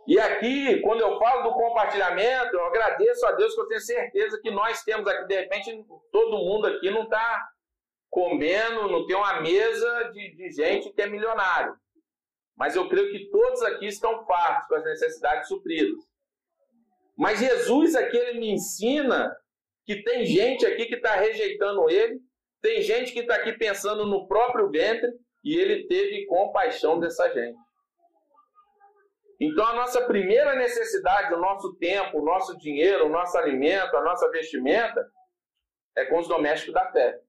E 0.07 0.17
aqui, 0.19 0.79
quando 0.81 1.01
eu 1.01 1.19
falo 1.19 1.43
do 1.43 1.53
compartilhamento, 1.53 2.55
eu 2.55 2.65
agradeço 2.65 3.25
a 3.25 3.33
Deus 3.33 3.53
que 3.53 3.59
eu 3.59 3.67
tenho 3.67 3.81
certeza 3.81 4.39
que 4.41 4.49
nós 4.49 4.81
temos 4.83 5.05
aqui, 5.05 5.27
de 5.27 5.35
repente, 5.35 5.85
todo 6.11 6.37
mundo 6.37 6.67
aqui 6.67 6.89
não 6.89 7.03
está 7.03 7.49
comendo, 8.09 8.87
não 8.87 9.05
tem 9.05 9.17
uma 9.17 9.41
mesa 9.41 10.09
de, 10.13 10.33
de 10.33 10.51
gente 10.51 10.93
que 10.93 11.01
é 11.01 11.07
milionário. 11.07 11.75
Mas 12.55 12.75
eu 12.75 12.87
creio 12.87 13.11
que 13.11 13.29
todos 13.29 13.61
aqui 13.63 13.85
estão 13.85 14.25
fartos 14.25 14.67
com 14.67 14.75
as 14.75 14.83
necessidades 14.85 15.49
supridas. 15.49 15.99
Mas 17.17 17.39
Jesus 17.39 17.93
aqui, 17.95 18.15
ele 18.15 18.39
me 18.39 18.51
ensina 18.51 19.35
que 19.85 20.03
tem 20.03 20.25
gente 20.25 20.65
aqui 20.65 20.85
que 20.85 20.95
está 20.95 21.15
rejeitando 21.15 21.89
ele, 21.89 22.19
tem 22.61 22.81
gente 22.81 23.11
que 23.11 23.19
está 23.19 23.35
aqui 23.35 23.53
pensando 23.53 24.05
no 24.05 24.27
próprio 24.27 24.69
ventre, 24.69 25.11
e 25.47 25.57
ele 25.57 25.87
teve 25.87 26.25
compaixão 26.25 26.99
dessa 26.99 27.33
gente. 27.33 27.57
Então, 29.39 29.65
a 29.65 29.75
nossa 29.75 30.05
primeira 30.05 30.55
necessidade, 30.55 31.33
o 31.33 31.39
nosso 31.39 31.73
tempo, 31.75 32.19
o 32.19 32.25
nosso 32.25 32.57
dinheiro, 32.57 33.05
o 33.05 33.09
nosso 33.09 33.37
alimento, 33.37 33.95
a 33.95 34.01
nossa 34.01 34.29
vestimenta, 34.29 35.09
é 35.95 36.03
com 36.05 36.19
os 36.19 36.27
domésticos 36.27 36.73
da 36.73 36.91
fé. 36.91 37.21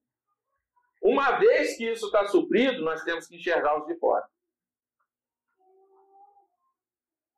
Uma 1.01 1.39
vez 1.39 1.77
que 1.77 1.89
isso 1.89 2.07
está 2.07 2.25
suprido, 2.27 2.83
nós 2.83 3.03
temos 3.03 3.25
que 3.25 3.37
enxergar 3.37 3.79
os 3.79 3.85
de 3.85 3.97
fora. 3.97 4.27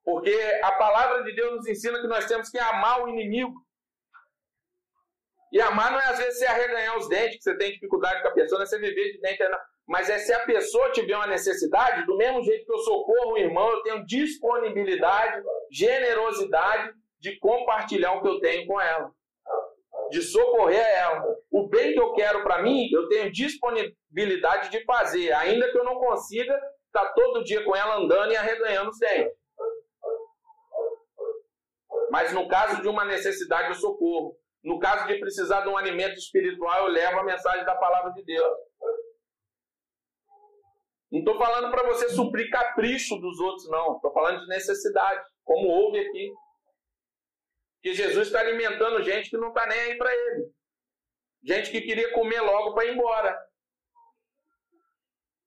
Porque 0.04 0.36
a 0.64 0.72
palavra 0.72 1.24
de 1.24 1.36
Deus 1.36 1.58
nos 1.58 1.68
ensina 1.68 2.02
que 2.02 2.08
nós 2.08 2.26
temos 2.26 2.50
que 2.50 2.58
amar 2.58 3.04
o 3.04 3.10
inimigo. 3.10 3.54
E 5.52 5.62
amar 5.62 5.92
não 5.92 6.00
é 6.00 6.08
às 6.08 6.18
vezes 6.18 6.40
você 6.40 6.48
arreganhar 6.48 6.98
os 6.98 7.08
dentes, 7.08 7.38
que 7.38 7.44
você 7.44 7.56
tem 7.56 7.74
dificuldade 7.74 8.24
com 8.24 8.30
a 8.30 8.34
pessoa, 8.34 8.58
não 8.58 8.64
é 8.64 8.68
você 8.68 8.80
viver 8.80 9.12
de 9.12 9.22
dente. 9.22 9.44
Mas 9.88 10.10
é 10.10 10.20
se 10.20 10.32
a 10.34 10.46
pessoa 10.46 10.92
tiver 10.92 11.16
uma 11.16 11.28
necessidade, 11.28 12.06
do 12.06 12.16
mesmo 12.16 12.44
jeito 12.44 12.66
que 12.66 12.72
eu 12.72 12.80
socorro 12.80 13.34
o 13.34 13.38
irmão, 13.38 13.70
eu 13.70 13.82
tenho 13.84 14.06
disponibilidade, 14.06 15.44
generosidade 15.72 16.94
de 17.20 17.38
compartilhar 17.40 18.14
o 18.14 18.22
que 18.22 18.28
eu 18.28 18.40
tenho 18.40 18.66
com 18.68 18.80
ela, 18.80 19.12
de 20.10 20.22
socorrer 20.22 20.84
a 20.84 20.90
ela. 20.90 21.36
O 21.52 21.68
bem 21.68 21.94
que 21.94 22.00
eu 22.00 22.14
quero 22.14 22.44
para 22.44 22.62
mim, 22.62 22.90
eu 22.92 23.08
tenho 23.10 23.32
disponibilidade 23.32 24.70
de 24.70 24.84
fazer, 24.86 25.32
ainda 25.34 25.70
que 25.72 25.78
eu 25.78 25.84
não 25.84 25.96
consiga 25.96 26.54
estar 26.88 27.06
tá 27.06 27.14
todo 27.14 27.44
dia 27.44 27.64
com 27.64 27.76
ela 27.76 27.98
andando 27.98 28.32
e 28.32 28.38
arreganhando 28.38 28.90
os 28.90 29.00
dentes. 29.00 29.34
Mas 32.12 32.34
no 32.34 32.48
caso 32.48 32.82
de 32.82 32.90
uma 32.90 33.06
necessidade, 33.06 33.70
eu 33.70 33.76
socorro. 33.76 34.36
No 34.64 34.80
caso 34.80 35.08
de 35.08 35.18
precisar 35.20 35.62
de 35.62 35.70
um 35.70 35.78
alimento 35.78 36.18
espiritual, 36.18 36.86
eu 36.86 36.92
levo 36.92 37.20
a 37.20 37.24
mensagem 37.24 37.66
da 37.66 37.76
palavra 37.76 38.12
de 38.12 38.24
Deus. 38.24 38.58
Não 41.12 41.20
estou 41.20 41.38
falando 41.38 41.70
para 41.70 41.84
você 41.84 42.10
suprir 42.10 42.50
capricho 42.50 43.18
dos 43.18 43.38
outros, 43.40 43.70
não. 43.70 43.98
Estou 43.98 44.14
falando 44.14 44.40
de 44.40 44.48
necessidade, 44.48 45.22
como 45.44 45.68
houve 45.68 46.00
aqui. 46.00 46.34
Que 47.82 47.94
Jesus 47.94 48.28
está 48.28 48.40
alimentando 48.40 49.04
gente 49.04 49.30
que 49.30 49.38
não 49.38 49.50
está 49.50 49.68
nem 49.68 49.80
aí 49.80 49.98
para 49.98 50.14
ele. 50.14 50.54
Gente 51.44 51.72
que 51.72 51.82
queria 51.82 52.14
comer 52.14 52.40
logo 52.40 52.74
para 52.74 52.86
ir 52.86 52.94
embora. 52.94 53.38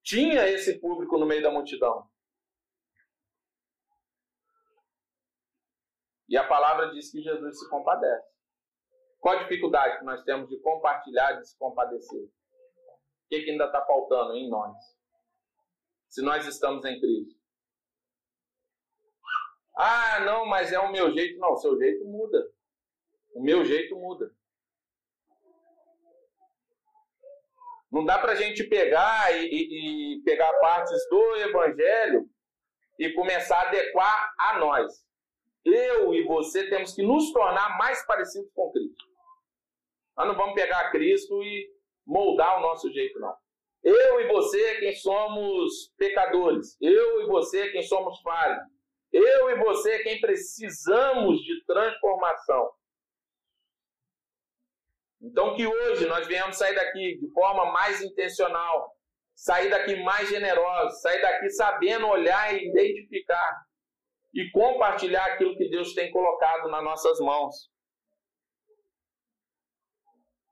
Tinha 0.02 0.46
esse 0.48 0.78
público 0.80 1.16
no 1.16 1.24
meio 1.24 1.42
da 1.42 1.50
multidão. 1.50 2.06
E 6.28 6.36
a 6.36 6.46
palavra 6.46 6.90
diz 6.90 7.10
que 7.10 7.22
Jesus 7.22 7.58
se 7.58 7.70
compadece. 7.70 8.28
Qual 9.18 9.38
a 9.38 9.42
dificuldade 9.44 9.98
que 9.98 10.04
nós 10.04 10.22
temos 10.24 10.50
de 10.50 10.60
compartilhar, 10.60 11.32
de 11.34 11.48
se 11.48 11.56
compadecer? 11.56 12.24
O 12.24 12.30
que, 13.30 13.42
que 13.42 13.50
ainda 13.52 13.66
está 13.66 13.82
faltando 13.86 14.34
em 14.34 14.50
nós? 14.50 14.76
Se 16.14 16.22
nós 16.22 16.46
estamos 16.46 16.84
em 16.84 17.00
Cristo. 17.00 17.34
Ah, 19.76 20.20
não, 20.20 20.46
mas 20.46 20.72
é 20.72 20.78
o 20.78 20.92
meu 20.92 21.12
jeito. 21.12 21.40
Não, 21.40 21.54
o 21.54 21.56
seu 21.56 21.76
jeito 21.76 22.04
muda. 22.04 22.48
O 23.34 23.42
meu 23.42 23.64
jeito 23.64 23.96
muda. 23.96 24.32
Não 27.90 28.04
dá 28.04 28.16
para 28.20 28.30
a 28.30 28.34
gente 28.36 28.62
pegar 28.62 29.36
e, 29.36 29.44
e, 29.44 30.18
e, 30.18 30.22
pegar 30.22 30.52
partes 30.60 31.04
do 31.10 31.36
Evangelho 31.38 32.30
e 32.96 33.12
começar 33.12 33.58
a 33.58 33.68
adequar 33.68 34.34
a 34.38 34.58
nós. 34.60 35.04
Eu 35.64 36.14
e 36.14 36.22
você 36.22 36.70
temos 36.70 36.94
que 36.94 37.02
nos 37.02 37.32
tornar 37.32 37.76
mais 37.76 38.06
parecidos 38.06 38.52
com 38.54 38.70
Cristo. 38.70 39.04
Nós 40.16 40.28
não 40.28 40.36
vamos 40.36 40.54
pegar 40.54 40.92
Cristo 40.92 41.42
e 41.42 41.68
moldar 42.06 42.58
o 42.58 42.62
nosso 42.62 42.88
jeito, 42.92 43.18
não. 43.18 43.34
Eu 43.84 44.20
e 44.22 44.28
você, 44.28 44.80
quem 44.80 44.94
somos 44.96 45.92
pecadores. 45.98 46.76
Eu 46.80 47.22
e 47.22 47.26
você, 47.26 47.70
quem 47.70 47.82
somos 47.82 48.18
falhos. 48.22 48.64
Eu 49.12 49.50
e 49.50 49.58
você, 49.58 49.98
quem 50.02 50.20
precisamos 50.20 51.38
de 51.42 51.62
transformação. 51.66 52.72
Então, 55.20 55.54
que 55.54 55.66
hoje 55.66 56.06
nós 56.06 56.26
venhamos 56.26 56.56
sair 56.56 56.74
daqui 56.74 57.18
de 57.18 57.30
forma 57.32 57.72
mais 57.72 58.02
intencional, 58.02 58.94
sair 59.34 59.68
daqui 59.68 60.02
mais 60.02 60.28
generosos, 60.28 61.00
sair 61.00 61.20
daqui 61.20 61.50
sabendo 61.50 62.06
olhar 62.06 62.54
e 62.54 62.68
identificar 62.68 63.64
e 64.32 64.50
compartilhar 64.50 65.24
aquilo 65.26 65.56
que 65.56 65.68
Deus 65.68 65.94
tem 65.94 66.10
colocado 66.10 66.68
nas 66.68 66.82
nossas 66.82 67.20
mãos. 67.20 67.70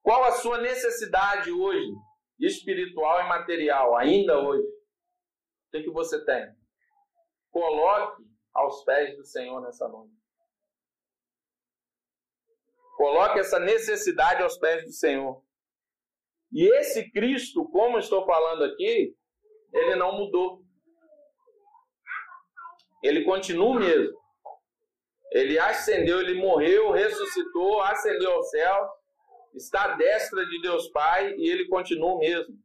Qual 0.02 0.22
a 0.24 0.32
sua 0.32 0.58
necessidade 0.58 1.50
hoje, 1.50 1.92
espiritual 2.38 3.20
e 3.20 3.28
material, 3.28 3.96
ainda 3.96 4.38
hoje? 4.40 4.66
O 4.66 5.70
que, 5.70 5.82
que 5.82 5.90
você 5.90 6.24
tem? 6.24 6.54
Coloque 7.50 8.22
aos 8.54 8.84
pés 8.84 9.16
do 9.16 9.24
Senhor 9.24 9.60
nessa 9.60 9.88
noite. 9.88 10.14
Coloque 12.96 13.40
essa 13.40 13.58
necessidade 13.58 14.42
aos 14.42 14.58
pés 14.58 14.84
do 14.84 14.92
Senhor. 14.92 15.42
E 16.52 16.64
esse 16.78 17.10
Cristo, 17.10 17.68
como 17.70 17.98
estou 17.98 18.26
falando 18.26 18.64
aqui, 18.64 19.16
ele 19.72 19.96
não 19.96 20.12
mudou. 20.18 20.62
Ele 23.02 23.24
continua 23.24 23.80
mesmo. 23.80 24.16
Ele 25.32 25.58
ascendeu, 25.58 26.20
ele 26.20 26.40
morreu, 26.40 26.90
ressuscitou, 26.90 27.80
ascendeu 27.82 28.32
ao 28.32 28.42
céu, 28.44 28.90
está 29.54 29.92
à 29.92 29.96
destra 29.96 30.44
de 30.46 30.60
Deus 30.60 30.88
Pai 30.88 31.34
e 31.36 31.50
ele 31.50 31.68
continua 31.68 32.14
o 32.14 32.18
mesmo. 32.18 32.58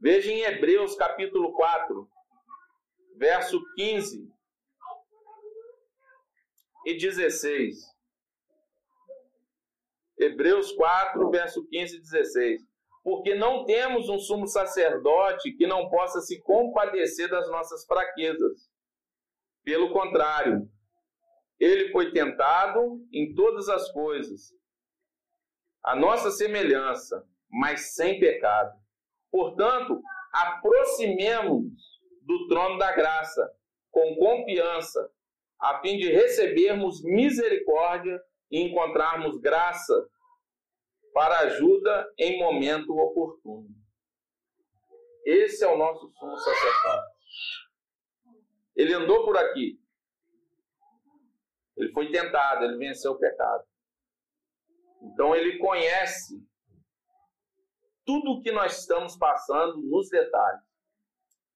Veja 0.00 0.30
em 0.30 0.42
Hebreus 0.42 0.94
capítulo 0.94 1.52
4, 1.54 2.08
verso 3.16 3.60
15 3.74 4.30
e 6.86 6.96
16. 6.96 7.76
Hebreus 10.18 10.72
4, 10.72 11.30
verso 11.30 11.66
15 11.68 11.96
e 11.96 12.00
16. 12.00 12.62
Porque 13.02 13.34
não 13.34 13.64
temos 13.64 14.08
um 14.08 14.18
sumo 14.18 14.46
sacerdote 14.46 15.52
que 15.52 15.66
não 15.66 15.88
possa 15.88 16.20
se 16.20 16.40
compadecer 16.42 17.28
das 17.28 17.48
nossas 17.50 17.84
fraquezas. 17.86 18.68
Pelo 19.64 19.92
contrário, 19.92 20.68
ele 21.58 21.90
foi 21.90 22.12
tentado 22.12 23.04
em 23.12 23.34
todas 23.34 23.68
as 23.68 23.90
coisas, 23.92 24.52
a 25.82 25.96
nossa 25.96 26.30
semelhança, 26.30 27.26
mas 27.50 27.94
sem 27.94 28.18
pecado. 28.18 28.78
Portanto, 29.30 30.00
aproximemos 30.32 31.72
do 32.22 32.46
trono 32.48 32.78
da 32.78 32.92
graça 32.92 33.50
com 33.90 34.16
confiança, 34.16 35.10
a 35.60 35.80
fim 35.80 35.96
de 35.96 36.10
recebermos 36.10 37.02
misericórdia 37.02 38.20
e 38.50 38.60
encontrarmos 38.62 39.38
graça 39.40 40.08
para 41.12 41.40
ajuda 41.40 42.12
em 42.18 42.38
momento 42.38 42.96
oportuno. 42.96 43.68
Esse 45.24 45.64
é 45.64 45.68
o 45.68 45.76
nosso 45.76 46.08
sumo 46.10 46.36
sacerdote. 46.38 47.18
Ele 48.76 48.94
andou 48.94 49.24
por 49.24 49.36
aqui. 49.36 49.78
Ele 51.76 51.92
foi 51.92 52.10
tentado, 52.10 52.64
ele 52.64 52.78
venceu 52.78 53.12
o 53.12 53.18
pecado. 53.18 53.67
Então 55.02 55.34
ele 55.34 55.58
conhece 55.58 56.42
tudo 58.04 58.32
o 58.32 58.40
que 58.40 58.50
nós 58.50 58.80
estamos 58.80 59.16
passando 59.16 59.78
nos 59.82 60.08
detalhes. 60.08 60.62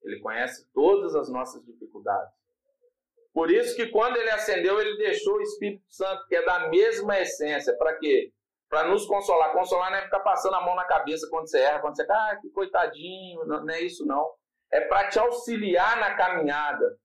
Ele 0.02 0.20
conhece 0.20 0.68
todas 0.72 1.14
as 1.14 1.30
nossas 1.30 1.64
dificuldades. 1.64 2.32
Por 3.32 3.50
isso 3.50 3.74
que 3.74 3.86
quando 3.86 4.16
ele 4.16 4.30
acendeu, 4.30 4.80
ele 4.80 4.96
deixou 4.98 5.36
o 5.36 5.42
Espírito 5.42 5.84
Santo, 5.88 6.26
que 6.26 6.36
é 6.36 6.44
da 6.44 6.68
mesma 6.68 7.18
essência. 7.18 7.74
Para 7.78 7.96
quê? 7.98 8.30
Para 8.68 8.88
nos 8.88 9.06
consolar. 9.06 9.52
Consolar 9.52 9.90
não 9.90 9.98
é 9.98 10.02
ficar 10.02 10.20
passando 10.20 10.54
a 10.54 10.60
mão 10.60 10.74
na 10.74 10.84
cabeça 10.84 11.26
quando 11.30 11.48
você 11.48 11.60
erra, 11.60 11.80
quando 11.80 11.96
você, 11.96 12.06
ah, 12.10 12.38
que 12.40 12.50
coitadinho, 12.50 13.44
não, 13.46 13.64
não 13.64 13.74
é 13.74 13.80
isso 13.80 14.04
não. 14.04 14.30
É 14.70 14.82
para 14.82 15.08
te 15.08 15.18
auxiliar 15.18 15.98
na 15.98 16.14
caminhada. 16.14 16.98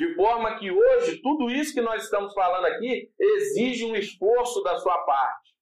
De 0.00 0.14
forma 0.14 0.56
que 0.56 0.72
hoje, 0.72 1.20
tudo 1.20 1.50
isso 1.50 1.74
que 1.74 1.82
nós 1.82 2.04
estamos 2.04 2.32
falando 2.32 2.64
aqui 2.64 3.12
exige 3.20 3.84
um 3.84 3.94
esforço 3.94 4.62
da 4.62 4.78
sua 4.78 4.96
parte. 5.04 5.54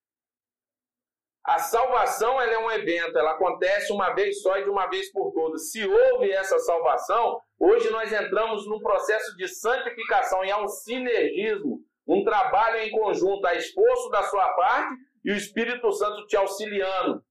A 1.45 1.59
salvação 1.59 2.41
é 2.41 2.57
um 2.57 2.71
evento, 2.71 3.19
ela 3.19 3.33
acontece 3.33 3.93
uma 3.93 4.15
vez 4.15 4.41
só 4.41 4.57
e 4.57 4.63
de 4.63 4.71
uma 4.71 4.87
vez 4.87 5.11
por 5.11 5.33
todas. 5.33 5.73
Se 5.73 5.85
houve 5.85 6.31
essa 6.31 6.57
salvação, 6.61 7.41
hoje 7.59 7.91
nós 7.91 8.13
entramos 8.13 8.65
num 8.69 8.79
processo 8.79 9.37
de 9.37 9.49
santificação 9.49 10.45
e 10.45 10.53
há 10.53 10.63
um 10.63 10.69
sinergismo, 10.69 11.81
um 12.07 12.23
trabalho 12.23 12.77
em 12.77 12.93
conjunto, 12.93 13.45
a 13.45 13.57
esforço 13.57 14.09
da 14.09 14.23
sua 14.23 14.53
parte 14.53 14.95
e 15.25 15.33
o 15.33 15.37
Espírito 15.37 15.91
Santo 15.91 16.25
te 16.29 16.37
auxiliando, 16.37 17.25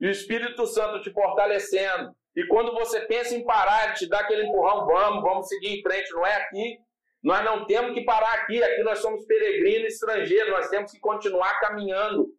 e 0.00 0.06
o 0.06 0.10
Espírito 0.10 0.66
Santo 0.66 1.02
te 1.02 1.12
fortalecendo. 1.12 2.16
E 2.36 2.46
quando 2.48 2.72
você 2.72 3.00
pensa 3.02 3.34
em 3.34 3.44
parar, 3.44 3.86
ele 3.86 3.94
te 3.94 4.08
dá 4.08 4.20
aquele 4.20 4.46
empurrão, 4.46 4.86
vamos, 4.86 5.22
vamos 5.22 5.48
seguir 5.48 5.78
em 5.78 5.82
frente, 5.82 6.12
não 6.12 6.26
é 6.26 6.34
aqui. 6.36 6.78
Nós 7.22 7.44
não 7.44 7.64
temos 7.66 7.94
que 7.94 8.04
parar 8.04 8.34
aqui, 8.34 8.62
aqui 8.62 8.82
nós 8.82 8.98
somos 8.98 9.24
peregrinos 9.24 9.94
estrangeiros, 9.94 10.50
nós 10.50 10.68
temos 10.68 10.90
que 10.90 10.98
continuar 10.98 11.58
caminhando 11.60 12.34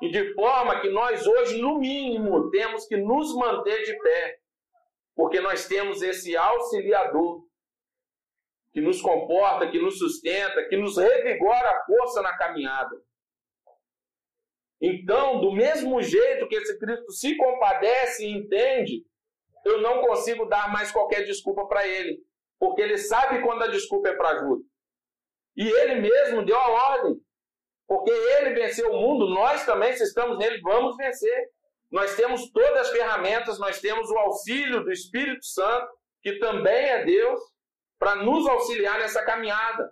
e 0.00 0.10
de 0.10 0.32
forma 0.34 0.80
que 0.80 0.88
nós 0.90 1.26
hoje, 1.26 1.60
no 1.60 1.78
mínimo, 1.78 2.50
temos 2.50 2.86
que 2.86 2.96
nos 2.96 3.34
manter 3.34 3.82
de 3.82 3.98
pé, 3.98 4.38
porque 5.14 5.40
nós 5.40 5.66
temos 5.66 6.02
esse 6.02 6.36
auxiliador 6.36 7.44
que 8.72 8.80
nos 8.80 9.00
comporta, 9.00 9.68
que 9.68 9.80
nos 9.80 9.98
sustenta, 9.98 10.68
que 10.68 10.76
nos 10.76 10.96
revigora 10.96 11.70
a 11.70 11.84
força 11.84 12.22
na 12.22 12.36
caminhada. 12.36 12.96
Então, 14.80 15.40
do 15.40 15.50
mesmo 15.50 16.00
jeito 16.00 16.46
que 16.46 16.54
esse 16.54 16.78
Cristo 16.78 17.10
se 17.10 17.36
compadece 17.36 18.24
e 18.24 18.30
entende, 18.30 19.04
eu 19.64 19.80
não 19.80 20.00
consigo 20.00 20.46
dar 20.46 20.72
mais 20.72 20.90
qualquer 20.90 21.24
desculpa 21.24 21.66
para 21.66 21.86
ele, 21.86 22.18
porque 22.58 22.80
ele 22.80 22.98
sabe 22.98 23.42
quando 23.42 23.62
a 23.62 23.68
desculpa 23.68 24.08
é 24.08 24.16
para 24.16 24.30
ajuda. 24.30 24.62
E 25.56 25.66
ele 25.66 25.96
mesmo 25.96 26.44
deu 26.44 26.56
a 26.56 26.68
ordem. 26.68 27.16
Porque 27.86 28.10
ele 28.10 28.50
venceu 28.50 28.90
o 28.92 29.00
mundo, 29.00 29.30
nós 29.30 29.64
também, 29.64 29.94
se 29.94 30.04
estamos 30.04 30.38
nele, 30.38 30.60
vamos 30.60 30.94
vencer. 30.96 31.48
Nós 31.90 32.14
temos 32.16 32.50
todas 32.52 32.80
as 32.80 32.90
ferramentas, 32.90 33.58
nós 33.58 33.80
temos 33.80 34.10
o 34.10 34.18
auxílio 34.18 34.84
do 34.84 34.92
Espírito 34.92 35.44
Santo, 35.46 35.88
que 36.22 36.38
também 36.38 36.84
é 36.90 37.04
Deus, 37.04 37.40
para 37.98 38.16
nos 38.16 38.46
auxiliar 38.46 38.98
nessa 38.98 39.24
caminhada. 39.24 39.90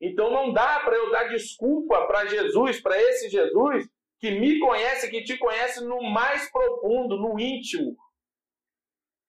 Então 0.00 0.30
não 0.30 0.52
dá 0.52 0.80
para 0.80 0.96
eu 0.96 1.10
dar 1.10 1.28
desculpa 1.28 2.06
para 2.06 2.26
Jesus, 2.26 2.80
para 2.80 3.00
esse 3.00 3.28
Jesus 3.28 3.86
que 4.18 4.30
me 4.30 4.58
conhece, 4.58 5.10
que 5.10 5.22
te 5.22 5.36
conhece 5.36 5.84
no 5.84 6.02
mais 6.02 6.50
profundo, 6.50 7.18
no 7.18 7.38
íntimo. 7.38 7.94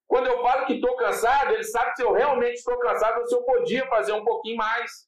Quando 0.07 0.27
eu 0.27 0.41
falo 0.41 0.65
que 0.65 0.75
estou 0.75 0.95
cansado, 0.95 1.53
ele 1.53 1.63
sabe 1.63 1.95
se 1.95 2.01
eu 2.01 2.13
realmente 2.13 2.55
estou 2.55 2.77
cansado 2.79 3.19
ou 3.19 3.27
se 3.27 3.35
eu 3.35 3.43
podia 3.43 3.85
fazer 3.87 4.13
um 4.13 4.23
pouquinho 4.23 4.57
mais. 4.57 5.07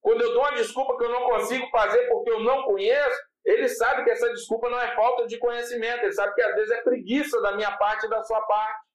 Quando 0.00 0.20
eu 0.20 0.32
dou 0.32 0.42
uma 0.42 0.52
desculpa 0.52 0.98
que 0.98 1.04
eu 1.04 1.10
não 1.10 1.30
consigo 1.30 1.66
fazer 1.70 2.08
porque 2.08 2.30
eu 2.30 2.40
não 2.40 2.64
conheço, 2.64 3.22
ele 3.44 3.68
sabe 3.68 4.04
que 4.04 4.10
essa 4.10 4.28
desculpa 4.30 4.68
não 4.68 4.80
é 4.80 4.94
falta 4.94 5.26
de 5.26 5.38
conhecimento, 5.38 6.02
ele 6.02 6.12
sabe 6.12 6.34
que 6.34 6.42
às 6.42 6.54
vezes 6.54 6.70
é 6.70 6.82
preguiça 6.82 7.40
da 7.40 7.52
minha 7.52 7.76
parte 7.76 8.06
e 8.06 8.10
da 8.10 8.22
sua 8.22 8.40
parte. 8.42 8.86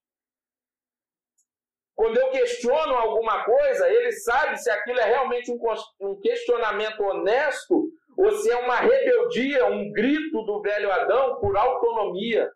Quando 1.95 2.17
eu 2.17 2.29
questiono 2.29 2.93
alguma 2.93 3.43
coisa, 3.43 3.89
ele 3.89 4.11
sabe 4.11 4.55
se 4.57 4.69
aquilo 4.69 4.99
é 4.99 5.05
realmente 5.05 5.51
um 5.99 6.19
questionamento 6.21 7.01
honesto 7.01 7.89
ou 8.15 8.31
se 8.31 8.51
é 8.51 8.55
uma 8.57 8.75
rebeldia, 8.75 9.65
um 9.65 9.91
grito 9.91 10.43
do 10.43 10.61
velho 10.61 10.91
Adão 10.91 11.39
por 11.39 11.57
autonomia. 11.57 12.51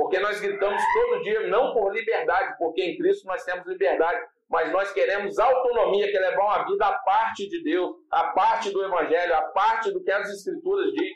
Porque 0.00 0.18
nós 0.18 0.40
gritamos 0.40 0.82
todo 0.94 1.22
dia 1.22 1.46
não 1.48 1.74
por 1.74 1.92
liberdade, 1.92 2.56
porque 2.56 2.82
em 2.82 2.96
Cristo 2.96 3.26
nós 3.26 3.44
temos 3.44 3.66
liberdade, 3.66 4.18
mas 4.48 4.72
nós 4.72 4.90
queremos 4.94 5.38
autonomia, 5.38 6.10
que 6.10 6.16
é 6.16 6.20
levar 6.20 6.42
uma 6.42 6.64
vida 6.64 6.86
à 6.86 6.98
parte 7.00 7.46
de 7.46 7.62
Deus, 7.62 7.94
à 8.10 8.28
parte 8.28 8.70
do 8.70 8.82
Evangelho, 8.82 9.34
à 9.34 9.42
parte 9.48 9.92
do 9.92 10.02
que 10.02 10.10
as 10.10 10.30
Escrituras 10.30 10.90
dizem. 10.92 11.14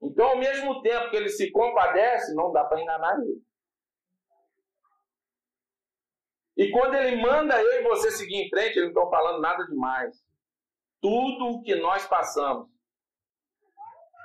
Então, 0.00 0.28
ao 0.28 0.38
mesmo 0.38 0.80
tempo 0.80 1.10
que 1.10 1.16
ele 1.16 1.28
se 1.28 1.52
compadece, 1.52 2.34
não 2.34 2.50
dá 2.50 2.64
para 2.64 2.80
enganar 2.80 3.14
ele. 3.20 3.42
E 6.56 6.70
quando 6.70 6.94
ele 6.94 7.20
manda 7.20 7.62
eu 7.62 7.80
e 7.80 7.82
você 7.82 8.10
seguir 8.10 8.36
em 8.36 8.48
frente, 8.48 8.78
ele 8.78 8.90
não 8.90 9.02
está 9.02 9.18
falando 9.18 9.42
nada 9.42 9.66
demais. 9.66 10.16
Tudo 10.98 11.48
o 11.48 11.62
que 11.62 11.74
nós 11.74 12.06
passamos. 12.06 12.70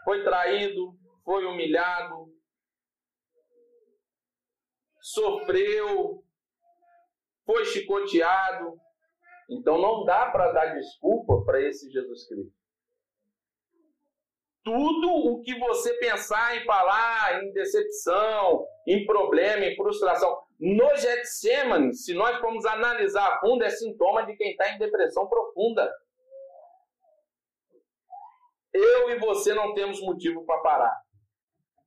Foi 0.05 0.23
traído, 0.23 0.97
foi 1.25 1.43
humilhado, 1.45 2.38
sofreu, 5.13 6.23
foi 7.45 7.65
chicoteado. 7.65 8.79
Então 9.49 9.81
não 9.81 10.05
dá 10.05 10.29
para 10.29 10.51
dar 10.51 10.75
desculpa 10.75 11.43
para 11.43 11.61
esse 11.61 11.91
Jesus 11.91 12.27
Cristo. 12.27 12.53
Tudo 14.63 15.09
o 15.09 15.41
que 15.41 15.57
você 15.57 15.93
pensar 15.95 16.57
em 16.57 16.65
falar, 16.65 17.43
em 17.43 17.51
decepção, 17.53 18.67
em 18.85 19.05
problema, 19.05 19.65
em 19.65 19.75
frustração, 19.75 20.37
no 20.59 20.95
Getsemane, 20.95 21.95
se 21.95 22.13
nós 22.13 22.37
formos 22.39 22.65
analisar 22.65 23.25
a 23.25 23.39
fundo, 23.39 23.63
é 23.63 23.69
sintoma 23.69 24.25
de 24.25 24.35
quem 24.35 24.51
está 24.51 24.69
em 24.69 24.77
depressão 24.77 25.27
profunda. 25.27 25.91
Eu 28.71 29.09
e 29.09 29.19
você 29.19 29.53
não 29.55 29.73
temos 29.73 29.99
motivo 30.01 30.45
para 30.45 30.61
parar. 30.61 31.08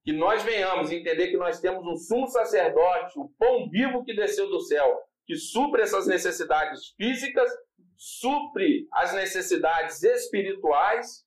Que 0.04 0.12
nós 0.12 0.42
venhamos 0.42 0.90
entender 0.90 1.28
que 1.28 1.36
nós 1.36 1.60
temos 1.60 1.86
um 1.86 1.96
sumo 1.96 2.26
sacerdote, 2.26 3.18
o 3.18 3.28
pão 3.38 3.68
vivo 3.70 4.04
que 4.04 4.14
desceu 4.14 4.48
do 4.48 4.60
céu, 4.60 5.00
que 5.26 5.36
supre 5.36 5.82
essas 5.82 6.06
necessidades 6.06 6.88
físicas, 6.96 7.50
supre 7.96 8.88
as 8.92 9.14
necessidades 9.14 10.02
espirituais, 10.02 11.24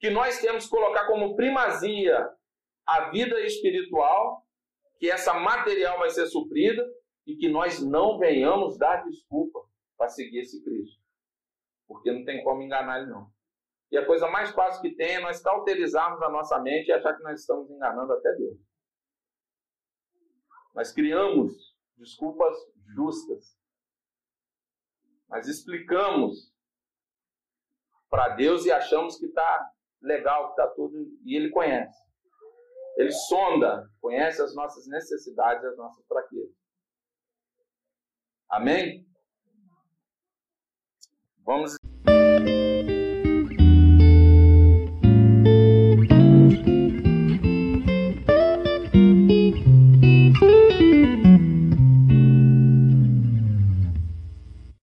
que 0.00 0.10
nós 0.10 0.40
temos 0.40 0.64
que 0.64 0.70
colocar 0.70 1.06
como 1.06 1.36
primazia 1.36 2.26
a 2.86 3.10
vida 3.10 3.40
espiritual, 3.40 4.42
que 4.98 5.10
essa 5.10 5.34
material 5.34 5.98
vai 5.98 6.10
ser 6.10 6.26
suprida 6.26 6.82
e 7.26 7.36
que 7.36 7.48
nós 7.48 7.82
não 7.82 8.18
venhamos 8.18 8.78
dar 8.78 9.04
desculpa 9.04 9.60
para 9.98 10.08
seguir 10.08 10.40
esse 10.40 10.62
Cristo. 10.62 11.00
Porque 11.86 12.10
não 12.12 12.24
tem 12.24 12.42
como 12.42 12.62
enganar 12.62 13.00
ele 13.00 13.10
não. 13.10 13.30
E 13.90 13.96
a 13.96 14.04
coisa 14.04 14.28
mais 14.28 14.50
fácil 14.50 14.82
que 14.82 14.94
tem 14.94 15.16
é 15.16 15.20
nós 15.20 15.40
cauterizarmos 15.40 16.20
a 16.22 16.28
nossa 16.28 16.58
mente 16.60 16.88
e 16.88 16.92
achar 16.92 17.16
que 17.16 17.22
nós 17.22 17.40
estamos 17.40 17.70
enganando 17.70 18.12
até 18.12 18.32
Deus. 18.34 18.58
Nós 20.74 20.92
criamos 20.92 21.76
desculpas 21.96 22.56
justas. 22.94 23.56
Mas 25.28 25.48
explicamos 25.48 26.52
para 28.08 28.30
Deus 28.30 28.64
e 28.64 28.72
achamos 28.72 29.18
que 29.18 29.26
está 29.26 29.70
legal, 30.00 30.46
que 30.46 30.60
está 30.60 30.74
tudo, 30.74 30.96
e 31.24 31.36
Ele 31.36 31.50
conhece. 31.50 31.96
Ele 32.96 33.12
sonda, 33.12 33.90
conhece 34.00 34.40
as 34.40 34.54
nossas 34.54 34.86
necessidades 34.86 35.62
e 35.62 35.66
as 35.66 35.76
nossas 35.76 36.06
fraquezas. 36.06 36.56
Amém? 38.48 39.06
Vamos 41.44 41.75